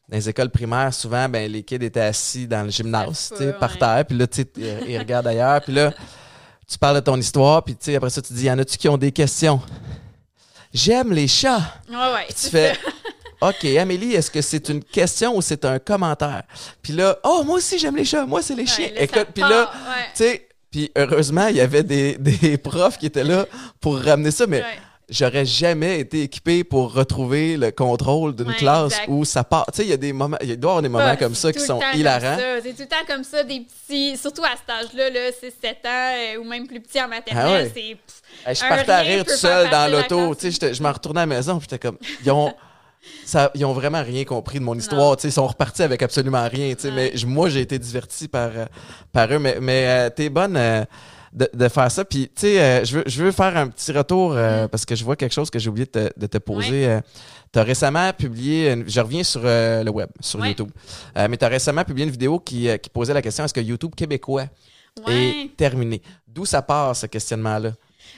[0.09, 3.53] Dans les écoles primaires, souvent, ben, les kids étaient assis dans le gymnase, tu sais,
[3.53, 3.79] par ouais.
[3.79, 4.05] terre.
[4.07, 4.49] Puis là, tu sais,
[4.89, 5.61] ils regardent ailleurs.
[5.63, 5.93] Puis là,
[6.69, 7.63] tu parles de ton histoire.
[7.65, 9.61] Puis, tu sais, après ça, tu dis, y en a-tu qui ont des questions?
[10.73, 11.75] J'aime les chats.
[11.89, 12.27] Ouais, ouais.
[12.29, 12.73] Tu fais.
[13.41, 16.43] OK, Amélie, est-ce que c'est une question ou c'est un commentaire?
[16.83, 18.27] Puis là, oh, moi aussi, j'aime les chats.
[18.27, 18.87] Moi, c'est les chiens.
[18.89, 20.05] Ouais, Écoute, puis là, ouais.
[20.15, 23.47] tu sais, puis heureusement, il y avait des, des profs qui étaient là
[23.81, 24.79] pour ramener ça, mais Ouais.
[25.09, 29.09] j'aurais jamais été équipé pour retrouver le contrôle d'une classe exact.
[29.09, 29.65] où ça part.
[29.73, 31.49] Tu sais, il y a des moments, il doit y avoir des moments comme c'est
[31.49, 32.37] ça qui sont hilarants.
[32.63, 36.37] C'est tout le temps comme ça, des petits, surtout à cet âge-là, là, 6-7 ans,
[36.37, 37.97] euh, ou même plus petit en maternelle, Ah ouais.
[38.47, 38.55] c'est...
[38.55, 40.35] je partais à rire tout seul dans l'auto.
[40.37, 42.53] Tu sais, je me retournais à la maison, puis j'étais comme, ils ont,
[43.25, 45.17] ça, ils ont vraiment rien compris de mon histoire.
[45.25, 46.75] Ils sont repartis avec absolument rien.
[46.85, 46.91] Ouais.
[46.95, 48.67] mais moi, j'ai été diverti par, euh,
[49.13, 49.39] par eux.
[49.39, 50.85] Mais, mais euh, t'es bonne euh,
[51.33, 52.05] de, de faire ça.
[52.05, 54.95] Puis, tu sais, euh, je veux, je veux faire un petit retour euh, parce que
[54.95, 56.87] je vois quelque chose que j'ai oublié de te, de te poser.
[56.87, 57.01] Euh,
[57.53, 60.49] tu as récemment publié, une- je reviens sur le web, sur Ouais.
[60.51, 60.71] YouTube,
[61.17, 63.93] mais tu as récemment publié une vidéo qui, qui posait la question est-ce que YouTube
[63.97, 64.45] québécois
[65.07, 65.15] Ouais.
[65.47, 66.01] est terminé?
[66.29, 67.73] D'où ça part ce questionnement-là?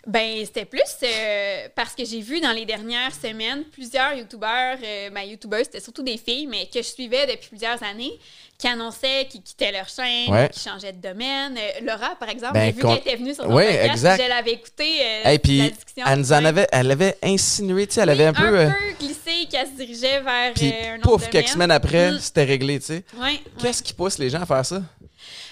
[0.07, 5.11] Ben, c'était plus euh, parce que j'ai vu dans les dernières semaines plusieurs youtubeurs, euh,
[5.11, 8.19] ben, youtubeurs, c'était surtout des filles, mais que je suivais depuis plusieurs années,
[8.59, 10.49] qui annonçaient qu'ils quittaient leur chaîne, Ouais.
[10.53, 11.57] qui changeaient de domaine.
[11.59, 14.23] Euh, Laura, par exemple, Ben, j'ai vu qu'elle était venue sur ton Ouais, podcast, exact.
[14.23, 16.05] je l'avais écouté, euh, Et puis, la discussion.
[16.07, 18.59] elle nous en avait, elle avait insinué, tu sais, elle avait Oui, un peu.
[18.59, 18.71] euh,
[19.01, 21.31] glissé qu'elle se dirigeait vers Puis, euh, un autre pouf, domaine.
[21.31, 22.19] quelques semaines après, Mm.
[22.19, 23.05] c'était réglé, tu sais.
[23.17, 23.41] Ouais, ouais.
[23.61, 24.83] Qu'est-ce qui pousse les gens à faire ça?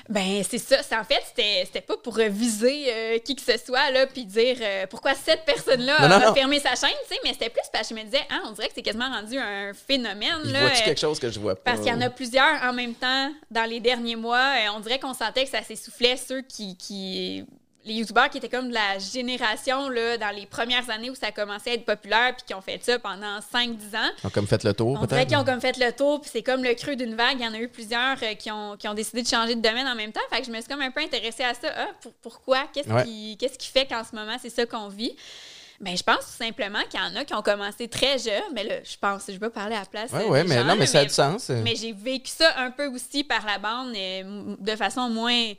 [0.08, 0.82] Ben, c'est ça.
[0.82, 4.24] C'est, en fait, c'était, c'était pas pour viser euh, qui que ce soit, là, puis
[4.24, 6.34] dire euh, pourquoi cette personne-là a non.
[6.34, 8.52] fermé sa chaîne, tu sais, mais c'était plus parce que je me disais, ah, on
[8.52, 10.60] dirait que c'est quasiment rendu un phénomène, Il là.
[10.62, 11.72] voit-tu euh, quelque chose que je vois pas?
[11.72, 14.54] parce qu'il y en a plusieurs en même temps dans les derniers mois.
[14.74, 16.76] On dirait qu'on sentait que ça s'essoufflait, ceux qui.
[16.76, 17.44] qui
[17.84, 21.32] les youtubeurs qui étaient comme de la génération là, dans les premières années où ça
[21.32, 24.10] commençait à être populaire puis qui ont fait ça pendant 5-10 ans.
[24.22, 25.28] Ils ont comme fait le tour, On dirait peut-être?
[25.28, 27.36] qu'ils ont comme fait le tour, puis c'est comme le creux d'une vague.
[27.40, 29.62] Il y en a eu plusieurs euh, qui, ont, qui ont décidé de changer de
[29.62, 30.20] domaine en même temps.
[30.30, 31.68] Fait que je me suis comme un peu intéressée à ça.
[31.74, 32.64] Ah, pour- pourquoi?
[32.72, 33.04] Qu'est-ce Ouais.
[33.04, 35.16] qui, qu'est-ce qui fait qu'en ce moment, c'est ça qu'on vit?
[35.80, 38.42] Ben, je pense tout simplement qu'il y en a qui ont commencé très jeunes.
[38.52, 40.10] Mais là, je pense, je vais parler à la place.
[40.12, 41.48] Ouais, des mais gens, non, mais ça a du sens.
[41.48, 41.62] euh.
[41.64, 45.52] mais j'ai vécu ça un peu aussi par la bande, euh, de façon moins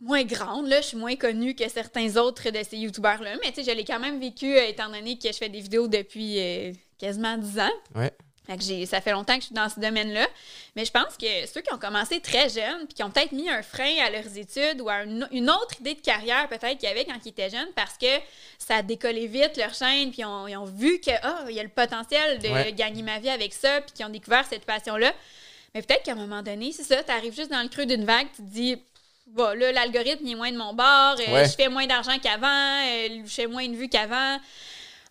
[0.00, 0.66] moins grande.
[0.68, 0.80] Là.
[0.80, 3.36] Je suis moins connue que certains autres de ces youtubeurs-là.
[3.42, 5.60] Mais tu sais, je l'ai quand même vécu, euh, étant donné que je fais des
[5.60, 7.70] vidéos depuis euh, quasiment 10 ans.
[7.94, 8.10] Ouais.
[8.46, 10.26] Fait que j'ai, ça fait longtemps que je suis dans ce domaine-là.
[10.74, 13.48] Mais je pense que ceux qui ont commencé très jeunes, puis qui ont peut-être mis
[13.48, 16.88] un frein à leurs études ou à une, une autre idée de carrière peut-être qu'il
[16.88, 18.08] y avait quand ils étaient jeunes, parce que
[18.58, 21.10] ça a décollé vite leur chaîne, puis ils ont, ils ont vu que
[21.48, 22.72] il y a le potentiel de Ouais.
[22.72, 25.12] gagner ma vie avec ça, puis qu'ils ont découvert cette passion-là.
[25.74, 28.04] Mais peut-être qu'à un moment donné, c'est ça, tu arrives juste dans le creux d'une
[28.04, 28.76] vague, tu te dis,
[29.34, 31.44] bon, là, l'algorithme il est moins de mon bord, euh, Ouais.
[31.46, 34.38] je fais moins d'argent qu'avant, euh, je fais moins de vues qu'avant.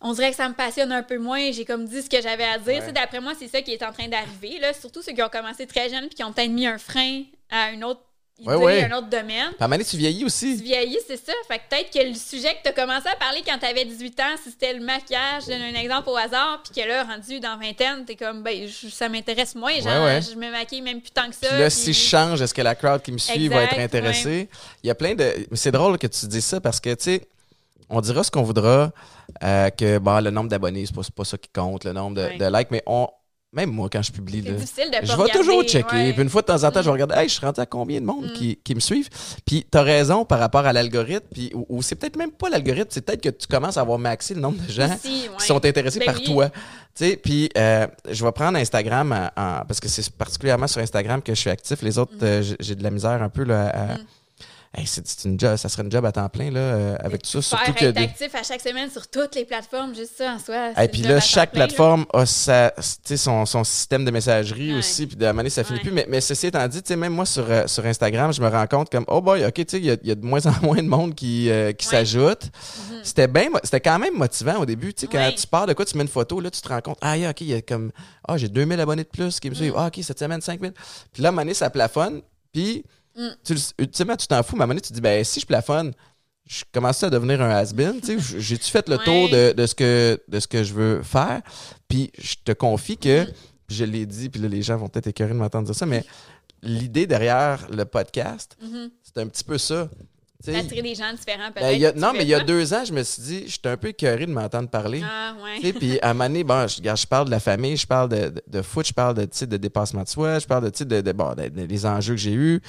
[0.01, 1.51] On dirait que ça me passionne un peu moins.
[1.51, 2.83] J'ai comme dit ce que j'avais à dire.
[2.85, 2.91] Ouais.
[2.93, 4.57] D'après moi, c'est ça qui est en train d'arriver.
[4.59, 4.71] là.
[4.73, 7.71] Surtout ceux qui ont commencé très jeunes puis qui ont peut-être mis un frein à
[7.71, 8.01] une autre
[8.39, 8.83] idée, Ouais, ouais.
[8.91, 9.27] un autre domaine.
[9.27, 10.55] Puis à un moment donné, tu vieillis Tu aussi.
[10.55, 11.33] vieillis, c'est ça.
[11.47, 13.85] Fait que peut-être que le sujet que tu as commencé à parler quand tu avais
[13.85, 17.03] 18 ans, si c'était le maquillage, je donne un exemple au hasard, puis que là,
[17.03, 19.73] rendu dans vingtaine, t'es comme, ben, je- ça m'intéresse moins.
[19.79, 20.21] Genre, ouais.
[20.21, 21.47] je me maquille même plus tant que ça.
[21.49, 23.77] Puis là, puis- si je change, est-ce que la crowd qui me suit va être
[23.79, 24.49] intéressée?
[24.83, 25.33] Il y a plein de.
[25.53, 27.27] C'est drôle que tu dises ça parce que, tu sais,
[27.89, 28.91] on dira ce qu'on voudra,
[29.43, 32.37] euh, que bon, le nombre d'abonnés, c'est pas, pas ça qui compte, le nombre de,
[32.37, 33.07] de likes, mais on.
[33.51, 35.95] Même moi, quand je publie, là, difficile de je vais toujours checker.
[35.95, 36.13] ouais.
[36.13, 36.93] Puis une fois de temps en temps, je vais Mm.
[36.93, 38.33] regarder, hey, je suis rendu à combien de monde Mm.
[38.33, 39.09] qui, qui me suivent?
[39.43, 42.89] Puis t'as raison par rapport à l'algorithme, puis ou, ou c'est peut-être même pas l'algorithme,
[42.91, 44.97] c'est peut-être que tu commences à avoir maxé le nombre de gens ouais.
[45.01, 46.25] qui sont intéressés Ben par oui.
[46.25, 46.49] toi.
[46.49, 46.55] Tu
[46.93, 51.19] sais, puis euh, je vais prendre Instagram en- en- parce que c'est particulièrement sur Instagram
[51.23, 51.81] que je suis actif.
[51.81, 52.23] Les autres, Mm.
[52.23, 53.69] euh, j'ai- j'ai de la misère un peu là.
[53.69, 53.97] à-
[54.71, 57.41] Hey, c'est une job, ça serait une job à temps plein là, euh, avec tout
[57.41, 57.41] ça.
[57.41, 60.37] Surtout que être des- actif à chaque semaine sur toutes les plateformes, juste ça en
[60.37, 60.79] soi.
[60.79, 61.65] et puis là, chaque là.
[61.65, 62.71] plateforme a sa,
[63.15, 64.77] son, son système de messagerie Ouais.
[64.77, 65.83] aussi, puis de la manière, ça finit Ouais.
[65.85, 65.91] plus.
[65.91, 68.91] Mais, mais ceci étant dit, même moi sur, euh, sur Instagram, je me rends compte
[68.91, 70.51] comme, oh boy, OK, tu sais, il y a, il y a de moins en
[70.61, 71.91] moins de monde qui, euh, qui Ouais.
[71.91, 72.43] s'ajoute.
[72.91, 72.99] Mhm.
[73.01, 74.93] C'était bien, c'était quand même motivant au début.
[74.93, 76.81] Tu sais, quand tu pars de quoi, tu mets une photo, là, tu te rends
[76.81, 77.91] compte, ah, yeah, OK, il y a comme,
[78.27, 79.73] ah, j'ai 2000 abonnés de plus qui me suivent.
[79.73, 79.77] Mm.
[79.79, 80.73] Ah, OK, cette semaine, 5000.
[81.11, 82.21] Puis là, à un moment donné, ça plafonne.
[82.53, 82.83] Puis,
[83.15, 83.27] Mm.
[83.43, 84.55] tu, ultimement, tu t'en fous.
[84.55, 85.93] Mais à un moment donné, tu te dis, ben, si je plafonne,
[86.45, 87.99] je commence à devenir un has-been.
[88.01, 89.03] tu sais, J'ai-tu fait le Ouais.
[89.03, 91.41] tour de, de ce que, de ce que je veux faire?
[91.87, 93.33] Puis, je te confie que, Mm.
[93.69, 96.03] je l'ai dit, puis là, les gens vont peut-être écœurer de m'entendre dire ça, mais
[96.63, 98.89] l'idée derrière le podcast, Mhm.
[99.03, 99.89] c'est un petit peu ça.
[100.43, 101.79] Tu sais, Attirer des gens différents, peut-être.
[101.79, 103.75] ben, tu non, mais il y a deux ans, je me suis dit, j'étais un
[103.75, 105.01] peu écœuré de m'entendre parler.
[105.03, 105.73] Ah, ouais.
[105.73, 108.43] Puis à un moment donné, bon, je, parle de la famille, je parle de, de,
[108.47, 111.33] de foot, je parle de, de dépassement de soi, je parle de, de, de, bon,
[111.35, 112.61] de- de- des enjeux que j'ai eus.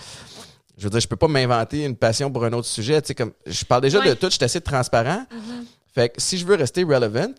[0.79, 3.01] Je veux dire, je peux pas m'inventer une passion pour un autre sujet.
[3.03, 5.25] tu sais, Comme, je parle déjà de tout, je suis assez transparent.
[5.31, 5.65] Mhm.
[5.95, 7.35] Fait que si je veux rester relevant,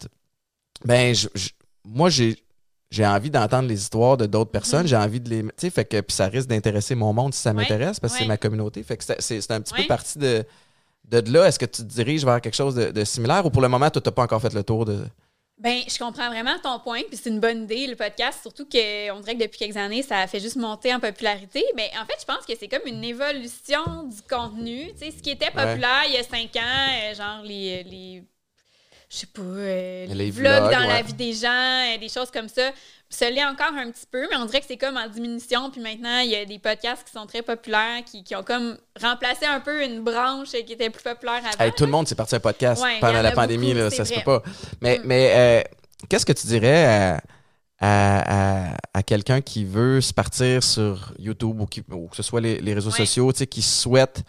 [0.86, 1.50] ben, je- je-
[1.84, 2.38] moi, j'ai.
[2.92, 4.82] J'ai envie d'entendre les histoires de d'autres personnes.
[4.82, 4.88] Mhm.
[4.88, 5.42] J'ai envie de les.
[5.44, 8.14] Tu sais, fait que puis ça risque d'intéresser mon monde si ça Ouais, m'intéresse parce
[8.14, 8.84] que c'est ma communauté.
[8.84, 10.44] Fait que c'est- un petit peu parti de,
[11.10, 11.48] de là.
[11.48, 13.90] Est-ce que tu te diriges vers quelque chose de, de similaire ou pour le moment,
[13.90, 15.06] tu n'as pas encore fait le tour de?
[15.58, 19.20] Ben, je comprends vraiment ton point, puis c'est une bonne idée, le podcast, surtout qu'on
[19.20, 21.64] dirait que depuis quelques années, ça a fait juste monter en popularité.
[21.76, 24.88] Mais en fait, je pense que c'est comme une évolution du contenu.
[24.94, 28.24] Tu sais, ce qui était populaire il y a cinq ans, euh, genre les, les
[29.12, 30.88] je sais pas, euh, les, Les vlogs, vlogs, dans ouais.
[30.88, 32.72] la vie des gens, euh, des choses comme ça,
[33.10, 35.70] ça l'est encore un petit peu, mais on dirait que c'est comme en diminution.
[35.70, 38.78] Puis maintenant, il y a des podcasts qui sont très populaires, qui, qui ont comme
[39.02, 41.62] remplacé un peu une branche qui était plus populaire avant.
[41.66, 43.90] Hey, tout le monde s'est parti un podcast Ouais, pendant en la pandémie, beaucoup, là,
[43.90, 44.42] ça se peut pas.
[44.80, 45.02] Mais, Mm.
[45.04, 45.62] mais euh,
[46.08, 47.22] qu'est-ce que tu dirais à,
[47.82, 52.24] à, à- à quelqu'un qui veut se partir sur YouTube ou, qui, ou que ce
[52.24, 52.98] soit les, les réseaux Ouais.
[52.98, 54.22] sociaux, tu sais, qui souhaite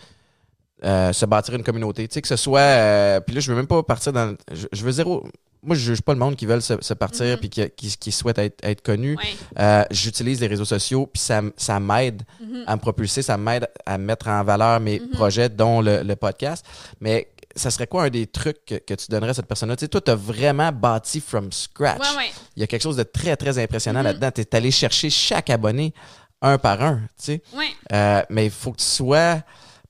[0.85, 2.61] euh, se bâtir une communauté, tu sais, que ce soit...
[2.61, 4.37] euh, puis là, je veux même pas partir dans...
[4.53, 5.27] Je, je veux zéro...
[5.65, 7.37] Moi, je juge pas le monde qui veulent se, se partir Mhm.
[7.37, 9.17] puis qui, qui, qui souhaite être, être connu.
[9.61, 12.65] Euh, J'utilise les réseaux sociaux puis ça, ça m'aide Mhm.
[12.67, 15.11] à me propulser, ça m'aide à mettre en valeur mes Mhm.
[15.11, 16.67] projets, dont le, le podcast.
[17.01, 19.77] Mais ça serait quoi un des trucs que, que tu donnerais à cette personne-là?
[19.77, 22.01] Tu sais, toi, tu as vraiment bâti from scratch.
[22.01, 22.31] Ouais, ouais.
[22.57, 24.07] Il y a quelque chose de très, très impressionnant Mhm.
[24.07, 24.31] là-dedans.
[24.35, 25.95] Tu es allé chercher chaque abonné
[26.41, 27.03] un par un.
[27.23, 27.43] Tu sais.
[27.55, 28.25] Ouais.
[28.31, 29.43] Mais il faut que tu sois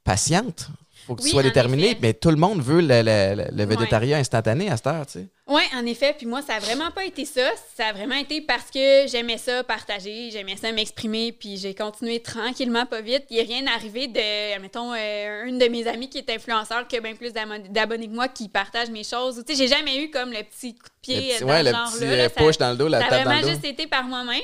[0.05, 0.69] patiente.
[1.03, 1.43] Il faut que tu Oui, sois
[1.91, 1.99] effet.
[2.01, 3.77] Mais tout le monde veut le, le- le- le Ouais.
[3.77, 5.05] végétarien instantané à cette heure.
[5.05, 5.27] Tu sais.
[5.49, 6.15] Oui, en effet.
[6.17, 7.51] Puis moi, ça a vraiment pas été ça.
[7.77, 12.21] Ça a vraiment été parce que j'aimais ça partager, j'aimais ça m'exprimer, puis j'ai continué
[12.21, 13.25] tranquillement, pas vite.
[13.31, 16.87] Il n'y a rien arrivé de, mettons, euh, une de mes amies qui est influenceur,
[16.87, 19.43] qui a bien plus d'abonnés que moi, qui partage mes choses.
[19.45, 21.63] Tu sais, j'ai jamais eu comme le petit coup de pied Le petit, dans ouais,
[21.65, 22.07] le petit là.
[22.13, 23.53] euh, Ça- dans le dos, la ça a tape dans vraiment le dos.
[23.55, 24.41] juste été par moi-même.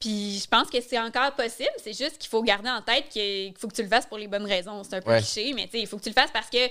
[0.00, 1.68] Puis je pense que c'est encore possible.
[1.82, 4.26] C'est juste qu'il faut garder en tête qu'il faut que tu le fasses pour les
[4.28, 4.82] bonnes raisons.
[4.82, 5.18] C'est un peu Ouais.
[5.18, 6.66] cliché, mais tu sais, il faut que tu le fasses parce que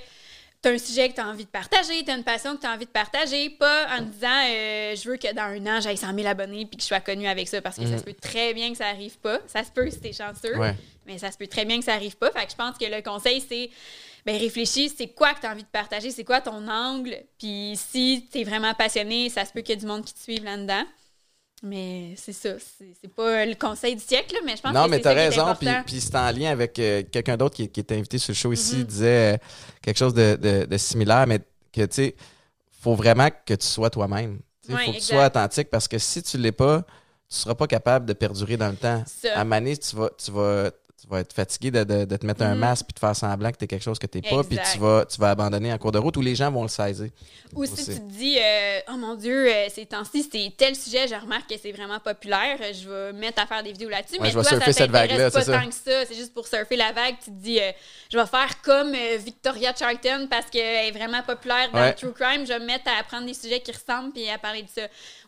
[0.61, 2.61] tu as un sujet que tu as envie de partager, tu as une passion que
[2.61, 5.65] tu as envie de partager, pas en te disant euh, je veux que dans un
[5.67, 7.91] an, j'aille 100 000 abonnés puis que je sois connue avec ça parce que ça
[7.91, 7.99] Mhm.
[7.99, 9.39] se peut très bien que ça arrive pas.
[9.47, 10.73] Ça se peut si t'es chanceux, Ouais.
[11.05, 12.31] mais ça se peut très bien que ça arrive pas.
[12.31, 13.69] Fait que je pense que le conseil, c'est
[14.25, 17.17] ben, réfléchis, c'est quoi que tu as envie de partager, c'est quoi ton angle?
[17.37, 20.13] Puis si tu es vraiment passionné, ça se peut qu'il y ait du monde qui
[20.13, 20.83] te suive là-dedans.
[21.61, 22.51] Mais c'est ça,
[23.01, 25.13] c'est pas le conseil du siècle, là, mais je pense Non, que mais c'est ça
[25.13, 25.55] qui est raison.
[25.85, 28.53] Puis, c'est en lien avec euh, quelqu'un d'autre qui, qui était invité sur le show
[28.53, 28.83] ici, Mhm.
[28.85, 29.37] disait euh,
[29.81, 31.39] quelque chose de, de- de similaire, mais
[31.73, 32.15] que tu sais,
[32.81, 34.39] faut vraiment que tu sois toi-même.
[34.69, 36.81] Il faut que tu sois authentique parce que si tu l'es pas,
[37.29, 39.03] tu seras pas capable de perdurer dans le temps.
[39.05, 39.37] Ça.
[39.37, 40.71] À Mané, tu vas, tu vas,
[41.01, 42.59] tu vas être fatigué de, de- de te mettre un Mhm.
[42.59, 44.79] masque puis de faire semblant que tu es quelque chose que tu pas, puis tu
[44.79, 47.09] vas, tu vas abandonner en cours de route où les gens vont le saisir.
[47.55, 51.07] Ou si tu te dis, euh, oh mon Dieu, euh, ces temps-ci, c'est tel sujet,
[51.07, 54.15] je remarque que c'est vraiment populaire, je vais me mettre à faire des vidéos là-dessus.
[54.15, 56.05] Ouais, mais je vais toi, surfer ça cette vague-là, pas tant que ça.
[56.05, 57.15] C'est juste pour surfer la vague.
[57.23, 57.71] Tu te dis, euh,
[58.11, 61.89] je vais faire comme Victoria Charlton parce qu'elle est vraiment populaire dans Ouais.
[61.89, 62.43] le true crime.
[62.45, 64.81] Je vais me mettre à prendre des sujets qui ressemblent puis à parler de ça.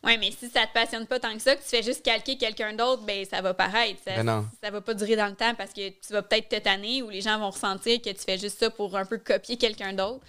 [0.04, 2.36] Ouais, mais si ça te passionne pas tant que ça, que tu fais juste calquer
[2.36, 3.99] quelqu'un d'autre, ben ça va paraître.
[4.06, 4.16] Ça,
[4.64, 7.10] ça va pas durer dans le temps parce que tu vas peut-être te tanner ou
[7.10, 10.22] les gens vont ressentir que tu fais juste ça pour un peu copier quelqu'un d'autre.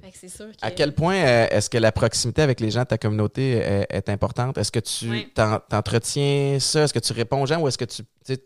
[0.00, 0.56] Fait que c'est sûr que...
[0.64, 3.86] À quel point euh, est-ce que la proximité avec les gens de ta communauté est,
[3.90, 4.58] est importante?
[4.58, 6.82] Est-ce que tu t'en- t'entretiens ça?
[6.82, 8.02] Est-ce que tu réponds aux gens ou est-ce que tu.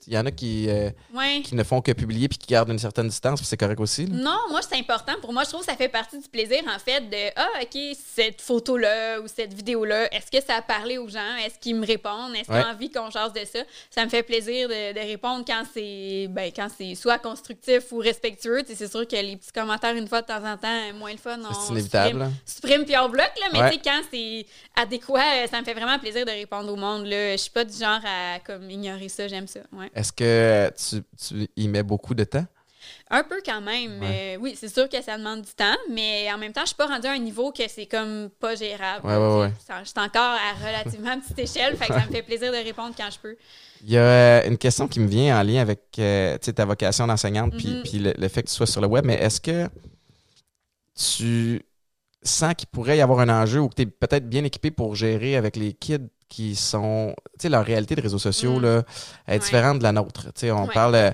[0.07, 1.43] Il y en a qui, euh, Ouais.
[1.43, 4.07] qui ne font que publier puis qui gardent une certaine distance, c'est correct aussi.
[4.07, 4.15] là.
[4.17, 5.13] Non, moi, c'est important.
[5.21, 7.79] Pour moi, je trouve que ça fait partie du plaisir, en fait, de Ah, OK,
[8.15, 11.37] cette photo-là ou cette vidéo-là, est-ce que ça a parlé aux gens?
[11.45, 12.35] Est-ce qu'ils me répondent?
[12.35, 12.65] Est-ce qu'ils Ouais.
[12.65, 13.61] ont envie qu'on jase de ça?
[13.91, 17.99] Ça me fait plaisir de, de répondre quand c'est ben, quand c'est soit constructif ou
[17.99, 18.63] respectueux.
[18.67, 21.39] C'est sûr que les petits commentaires, une fois de temps en temps, moins le fun.
[21.49, 22.09] on C'est inévitable.
[22.15, 22.31] supprime- là.
[22.45, 23.71] supprime puis on bloque, là, mais Ouais.
[23.71, 27.07] tu sais, quand c'est adéquat, euh, ça me fait vraiment plaisir de répondre au monde.
[27.07, 29.61] Je suis pas du genre à comme, ignorer ça, j'aime ça.
[29.73, 29.91] Ouais.
[29.95, 32.47] Est-ce que tu, tu y mets beaucoup de temps?
[33.11, 34.01] Un peu quand même.
[34.01, 34.37] Ouais.
[34.37, 36.77] Euh, oui, c'est sûr que ça demande du temps, mais en même temps, je suis
[36.77, 39.07] pas rendue à un niveau que c'est comme pas gérable.
[39.07, 39.53] Ouais,
[39.83, 42.95] Je suis encore à relativement petite échelle, fait que ça me fait plaisir de répondre
[42.97, 43.37] quand je peux.
[43.83, 47.07] Il y a euh, une question qui me vient en lien avec euh, ta vocation
[47.07, 49.69] d'enseignante puis, puis le, le fait que tu sois sur le web, mais est-ce que
[50.95, 51.63] tu
[52.23, 54.95] sens qu'il pourrait y avoir un enjeu ou que tu es peut-être bien équipé pour
[54.95, 57.15] gérer avec les kids qui sont.
[57.39, 58.63] Tu sais, leur réalité de réseaux sociaux Mm.
[58.63, 58.83] là,
[59.29, 59.39] est Ouais.
[59.41, 60.25] différente de la nôtre.
[60.33, 60.73] Tu sais, on Ouais.
[60.73, 61.13] parle.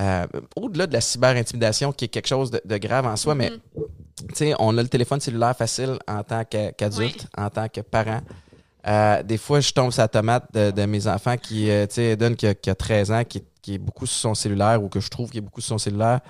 [0.00, 3.50] euh, au-delà de la cyber-intimidation qui est quelque chose de, de grave en soi, mais
[3.50, 3.58] Mhm.
[4.30, 7.82] tu sais, on a le téléphone cellulaire facile en tant qu'a- qu'adulte, en tant que
[7.82, 8.22] parent.
[8.88, 11.96] Euh, des fois, je tombe sur la tomate de, de mes enfants qui, euh, tu
[11.96, 14.82] sais, Eden qui a, qui a 13 ans, qui, qui est beaucoup sur son cellulaire
[14.82, 16.20] ou que je trouve qu'il est beaucoup sur son cellulaire.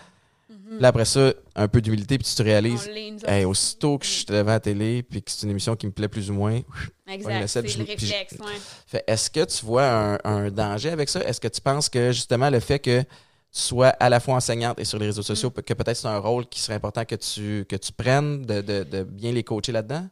[0.72, 0.80] Mhm.
[0.80, 2.88] Là, après ça, un peu d'humilité, puis tu te réalises,
[3.26, 5.92] hey, aussitôt que je suis devant la télé, puis que c'est une émission qui me
[5.92, 6.60] plaît plus ou moins,
[7.08, 8.36] Exact, c'est le réflexe,
[8.92, 9.02] ouais.
[9.06, 11.20] est-ce que tu vois un, un danger avec ça?
[11.24, 13.06] Est-ce que tu penses que justement le fait que tu
[13.60, 15.62] sois à la fois enseignante et sur les réseaux sociaux, Mm.
[15.62, 18.84] que peut-être c'est un rôle qui serait important que tu, que tu prennes, de, de-
[18.84, 20.08] de bien les coacher là-dedans?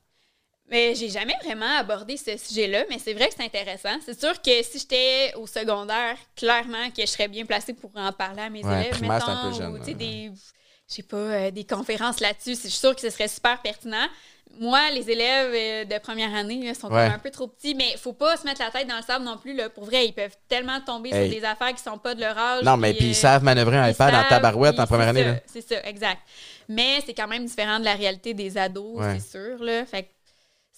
[0.71, 3.99] Mais j'ai jamais vraiment abordé ce sujet-là, mais c'est vrai que c'est intéressant.
[4.05, 8.13] C'est sûr que si j'étais au secondaire, clairement que je serais bien placée pour en
[8.13, 8.91] parler à mes Ouais, élèves.
[8.93, 10.31] primaire, un peu mettons, jeune, ou, des,
[11.09, 12.55] pas, euh, des conférences là-dessus.
[12.55, 14.07] Je suis sûre que ce serait super pertinent.
[14.59, 17.07] Moi, les élèves euh, de première année là, sont Ouais.
[17.07, 19.39] un peu trop petits, mais faut pas se mettre la tête dans le sable non
[19.39, 19.55] plus.
[19.55, 19.71] Là.
[19.71, 21.31] Pour vrai, ils peuvent tellement tomber Hey.
[21.31, 22.65] sur des affaires qui sont pas de leur âge.
[22.65, 25.35] Non, mais puis euh, ils savent manœuvrer un iPad en tabarouette en première année.
[25.47, 26.21] C'est ça, exact.
[26.69, 29.63] Mais c'est quand même différent de la réalité des ados, c'est sûr.
[29.65, 29.85] Là.
[29.87, 30.09] Fait que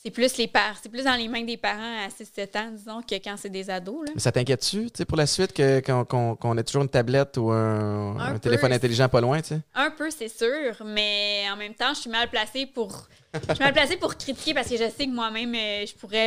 [0.04, 0.76] c'est plus les par...
[0.82, 3.70] c'est plus dans les mains des parents à 6-7 ans, disons, que quand c'est des
[3.70, 4.06] ados.
[4.06, 4.12] Là.
[4.14, 7.50] Mais ça t'inquiète-tu, pour la suite, que- qu'on qu'on- qu'on ait toujours une tablette ou
[7.50, 8.38] un, Un un peu.
[8.40, 9.60] téléphone intelligent pas loin, tu sais?
[9.74, 13.06] Un peu, c'est sûr, mais en même temps, je suis mal placée pour.
[13.34, 16.18] Je suis mal placée pour critiquer parce que je sais que moi-même, euh, je pourrais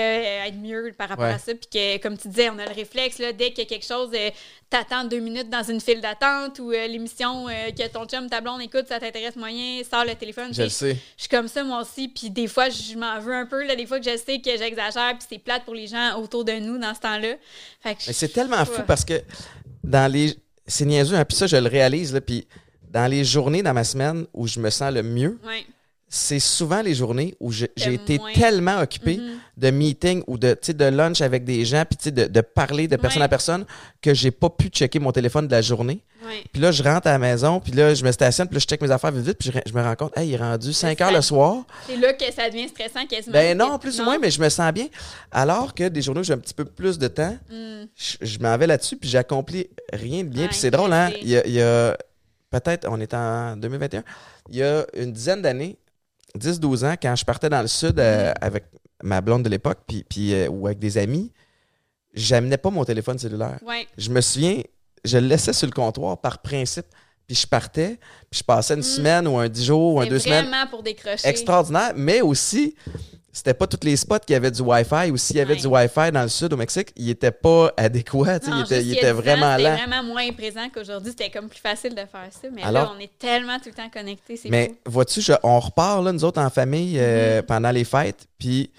[0.43, 1.33] euh, être mieux par rapport Ouais.
[1.33, 1.53] à ça.
[1.53, 3.85] Puis que, comme tu disais, on a le réflexe, là, dès qu'il y a quelque
[3.85, 4.31] chose, euh,
[4.71, 8.85] t'attends deux minutes dans une file d'attente ou l'émission que ton chum, ta blonde écoute,
[8.87, 10.51] ça t'intéresse moyen, sors le téléphone.
[10.51, 10.97] Je le sais.
[11.15, 12.07] Je suis comme ça, moi aussi.
[12.07, 13.63] Puis des fois, je m'en veux un peu.
[13.67, 16.43] Là, des fois que je sais que j'exagère, puis c'est plate pour les gens autour
[16.43, 17.35] de nous dans ce temps-là.
[17.81, 19.21] Fait que Mais c'est tellement fou parce que
[19.83, 20.35] dans les.
[20.65, 22.47] C'est niaiseux, hein, puis ça, je le réalise, là, puis
[22.89, 25.63] dans les journées dans ma semaine où je me sens le mieux, Ouais.
[26.07, 28.31] C'est souvent les journées où j'ai été moins.
[28.33, 29.23] tellement occupé Mhm.
[29.57, 33.21] de meetings ou de, de lunch avec des gens, puis de, de parler de personne
[33.23, 33.65] à personne,
[34.01, 36.01] que j'ai pas pu checker mon téléphone de la journée.
[36.51, 38.65] Puis là, je rentre à la maison, puis là, je me stationne, puis là, je
[38.65, 40.73] check mes affaires vite, vite, puis je, je me rends compte, hey, il est rendu
[40.73, 41.15] 5 heures ça.
[41.15, 41.63] le soir.
[41.87, 43.33] C'est là que ça devient stressant quasiment.
[43.33, 44.87] Ben non, plus ou moins, mais je me sens bien.
[45.31, 47.85] Alors que des journées où j'ai un petit peu plus de temps, Hmm.
[47.95, 50.47] je, je m'en vais là-dessus, puis j'accomplis rien de bien.
[50.47, 51.07] Puis c'est drôle, hein?
[51.09, 51.23] stressé.
[51.25, 51.97] Il y a, il y a-
[52.49, 54.03] peut-être, on est en 2021,
[54.49, 55.77] il y a une dizaine d'années,
[56.35, 58.35] 10-12 ans, quand je partais dans le sud euh, Mm-hmm.
[58.41, 58.65] avec
[59.03, 61.31] ma blonde de l'époque, puis, puis, euh, ou avec des amis,
[62.13, 63.59] j'amenais pas mon téléphone cellulaire.
[63.65, 63.87] Ouais.
[63.97, 64.61] Je me souviens,
[65.03, 66.85] je le laissais sur le comptoir par principe,
[67.27, 67.97] puis je partais,
[68.29, 68.83] puis je passais une Mm.
[68.83, 71.27] semaine ou un 10 jours ou un deux semaines vraiment pour décrocher.
[71.27, 72.75] extraordinaire, mais aussi,
[73.37, 75.59] c'était pas tous les spots qui avaient du Wi-Fi, ou s'il y avait Ouais.
[75.59, 78.93] du Wi-Fi dans le sud au Mexique, il était pas adéquat, Non, il était, il
[78.93, 79.75] était 10 ans, vraiment C'était lent.
[79.75, 81.11] vraiment moins présent qu'aujourd'hui.
[81.11, 82.47] C'était comme plus facile de faire ça.
[82.53, 84.39] Mais Alors- là, on est tellement tout le temps connectés.
[84.49, 87.45] Mais vois-tu, on repart, là, nous autres, en famille, euh, Mhm.
[87.45, 88.71] pendant les fêtes, puis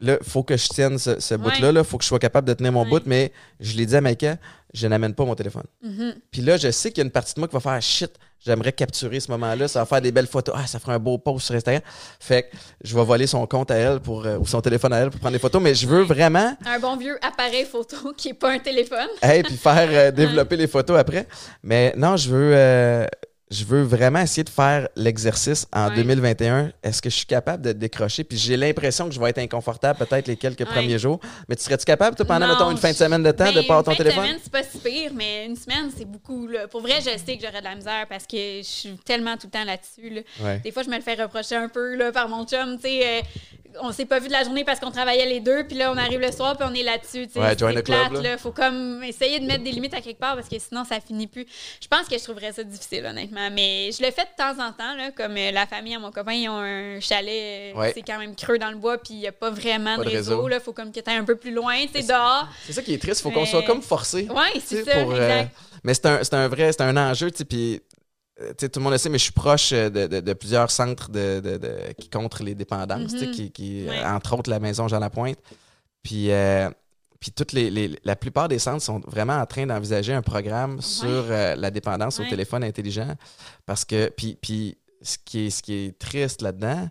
[0.00, 1.40] là, faut que je tienne ce, ce Ouais.
[1.40, 2.88] bout-là, il faut que je sois capable de tenir mon Ouais.
[2.90, 4.36] bout, mais je l'ai dit à Maïka,
[4.72, 5.64] je n'amène pas mon téléphone.
[5.82, 6.14] Mhm.
[6.30, 8.12] Puis là, je sais qu'il y a une partie de moi qui va faire shit,
[8.44, 10.54] j'aimerais capturer ce moment-là, ça va faire des belles photos.
[10.58, 11.82] Ah, ça ferait un beau post sur Instagram.
[12.18, 14.98] Fait que je vais voler son compte à elle pour, euh, ou son téléphone à
[14.98, 18.28] elle pour prendre des photos, mais je veux vraiment, Un bon vieux appareil photo qui
[18.30, 19.08] est pas un téléphone.
[19.22, 21.26] hey, puis faire euh, développer les photos après.
[21.62, 23.06] Mais non, je veux, euh,
[23.50, 25.96] je veux vraiment essayer de faire l'exercice en Ouais.
[25.96, 26.70] 2021.
[26.82, 28.22] Est-ce que je suis capable de décrocher?
[28.22, 30.66] Puis j'ai l'impression que je vais être inconfortable peut-être les quelques Ouais.
[30.66, 31.18] premiers jours.
[31.48, 33.54] Mais tu serais-tu capable, toi, pendant, Non, mettons, une fin de semaine de temps, de
[33.56, 34.22] Ben, pas avoir ton une fin téléphone?
[34.22, 36.46] De semaine, c'est pas si pire, mais une semaine, c'est beaucoup.
[36.46, 36.68] Là.
[36.68, 39.46] Pour vrai, je sais que j'aurais de la misère parce que je suis tellement tout
[39.48, 40.10] le temps là-dessus.
[40.10, 40.20] là.
[40.44, 40.58] Ouais.
[40.60, 42.76] Des fois, je me le fais reprocher un peu là, par mon chum.
[42.76, 43.20] tu sais, euh,
[43.82, 45.96] on s'est pas vu de la journée parce qu'on travaillait les deux, puis là, on
[45.96, 47.26] arrive le soir, puis on est là-dessus.
[47.26, 48.38] tu sais, Ouais, c'est join the club, plate, là.
[48.38, 51.26] Faut comme essayer de mettre des limites à quelque part parce que sinon, ça finit
[51.26, 51.46] plus.
[51.82, 53.39] Je pense que je trouverais ça difficile, honnêtement.
[53.50, 56.10] Mais je le fais de temps en temps, là, comme euh, la famille à mon
[56.10, 57.92] copain, ils ont un chalet, euh, Ouais.
[57.94, 60.08] c'est quand même creux dans le bois, puis il y a pas vraiment Pas de
[60.10, 60.48] réseau.
[60.48, 62.48] Là, faut comme que tu un peu plus loin, tu sais, dehors.
[62.66, 64.26] C'est ça qui est triste, il faut qu'on soit comme forcé.
[64.26, 65.44] Sais, c'est ça, pour, euh,
[65.84, 67.80] mais c'est un, un vrai, c'est un enjeu, tu sais, puis
[68.58, 71.40] tout le monde le sait, mais je suis proche de, de- de plusieurs centres de,
[71.98, 73.30] qui contre les dépendances, Mhm.
[73.32, 74.02] qui, qui, Ouais.
[74.04, 75.38] entre autres la maison Jean Lapointe.
[76.02, 76.70] Puis, euh,
[77.20, 80.80] puis toutes les, les- la plupart des centres sont vraiment en train d'envisager un programme
[80.80, 83.14] sur euh, la dépendance au téléphone intelligent.
[83.66, 86.88] Parce que, puis, puis ce, qui est, ce qui est triste là-dedans,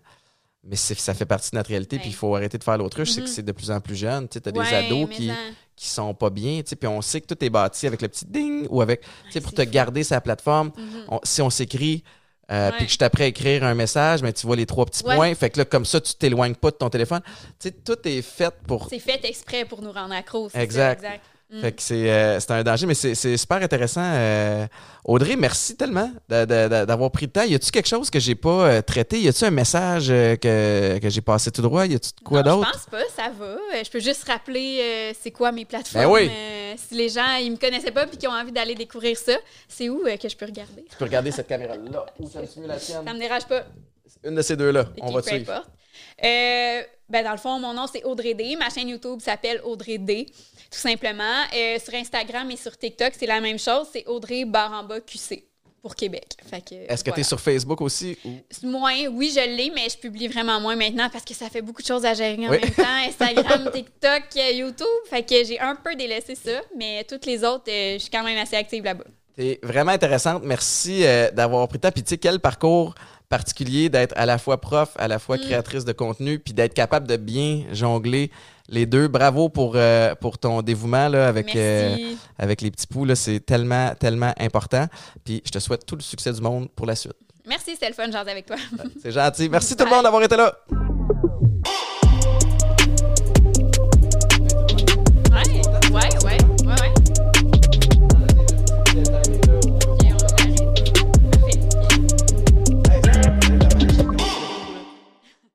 [0.62, 3.22] mais ça fait partie de notre réalité, puis il faut arrêter de faire l'autruche, c'est
[3.22, 4.28] que c'est de plus en plus jeune.
[4.28, 5.34] Tu sais, as des ados qui, ça-
[5.74, 8.08] qui sont pas bien, tu sais, puis on sait que tout est bâti avec le
[8.08, 9.70] petit ding ou avec, tu sais, pour te fou.
[9.70, 10.70] garder sa plateforme.
[10.76, 11.04] Mhm.
[11.08, 12.04] On- si on s'écrit,
[12.50, 15.04] euh, puis que je t'apprends à écrire un message, mais tu vois les trois petits
[15.04, 15.14] Ouais.
[15.16, 17.20] points, fait que là, comme ça, tu t'éloignes pas de ton téléphone.
[17.58, 20.48] Tu sais, tout est fait pour C'est fait exprès pour nous rendre accros.
[20.50, 21.04] c'est ça, Exact.
[21.52, 21.60] Mm.
[21.62, 24.04] fait que c'est euh, c'est un danger, mais c'est c'est super intéressant.
[24.04, 24.66] Euh,
[25.04, 27.42] Audrey, merci tellement d'avoir pris le temps.
[27.42, 29.18] Y a-tu quelque chose que j'ai pas euh, traité?
[29.20, 31.86] Y a-tu un message que, que j'ai passé tout droit?
[31.86, 32.68] Y a-tu quoi Non, d'autre?
[32.68, 33.82] Je pense pas, ça va.
[33.82, 36.04] Je peux juste rappeler c'est quoi mes plateformes.
[36.04, 36.30] Ben oui.
[36.76, 39.32] Si les gens ils me connaissaient pas puis qui ont envie d'aller découvrir ça,
[39.68, 40.84] c'est où que je peux regarder?
[40.88, 42.06] Tu peux regarder cette caméra-là.
[42.20, 43.02] Ou ça mieux la tienne?
[43.04, 43.64] Ça me dérange pas.
[44.24, 44.82] Une de ces deux-là.
[44.82, 45.50] Ok, On va peu suivre.
[45.52, 45.70] importe.
[46.24, 48.54] Euh, ben dans le fond, mon nom, c'est Audrey D.
[48.56, 50.26] Ma chaîne YouTube s'appelle Audrey D,
[50.70, 51.44] tout simplement.
[51.54, 53.88] Euh, sur Instagram et sur TikTok, c'est la même chose.
[53.92, 55.44] C'est Audrey Baramba QC
[55.82, 56.36] pour Québec.
[56.88, 58.16] Est-ce que tu es sur Facebook aussi?
[58.62, 61.80] Moins, oui, je l'ai, mais je publie vraiment moins maintenant parce que ça fait beaucoup
[61.82, 62.82] de choses à gérer en même temps.
[63.08, 64.86] Instagram, TikTok, euh, YouTube.
[65.08, 68.22] Fait que j'ai un peu délaissé ça, mais toutes les autres, euh, je suis quand
[68.22, 69.04] même assez active là-bas.
[69.34, 70.42] T'es vraiment intéressante.
[70.44, 71.02] Merci
[71.32, 72.94] d'avoir pris tu sais, quel parcours
[73.30, 75.40] particulier d'être à la fois prof, à la fois Mm.
[75.42, 78.30] créatrice de contenu, puis d'être capable de bien jongler
[78.70, 79.08] les deux.
[79.08, 81.96] Bravo pour, euh, pour ton dévouement là, avec, euh,
[82.38, 83.06] avec les petits poux.
[83.14, 84.86] C'est tellement, tellement important.
[85.24, 87.16] Puis je te souhaite tout le succès du monde pour la suite.
[87.46, 88.56] Merci, c'était le fun de jaser avec toi.
[89.02, 89.48] C'est gentil.
[89.48, 90.54] Merci tout le monde d'avoir été là.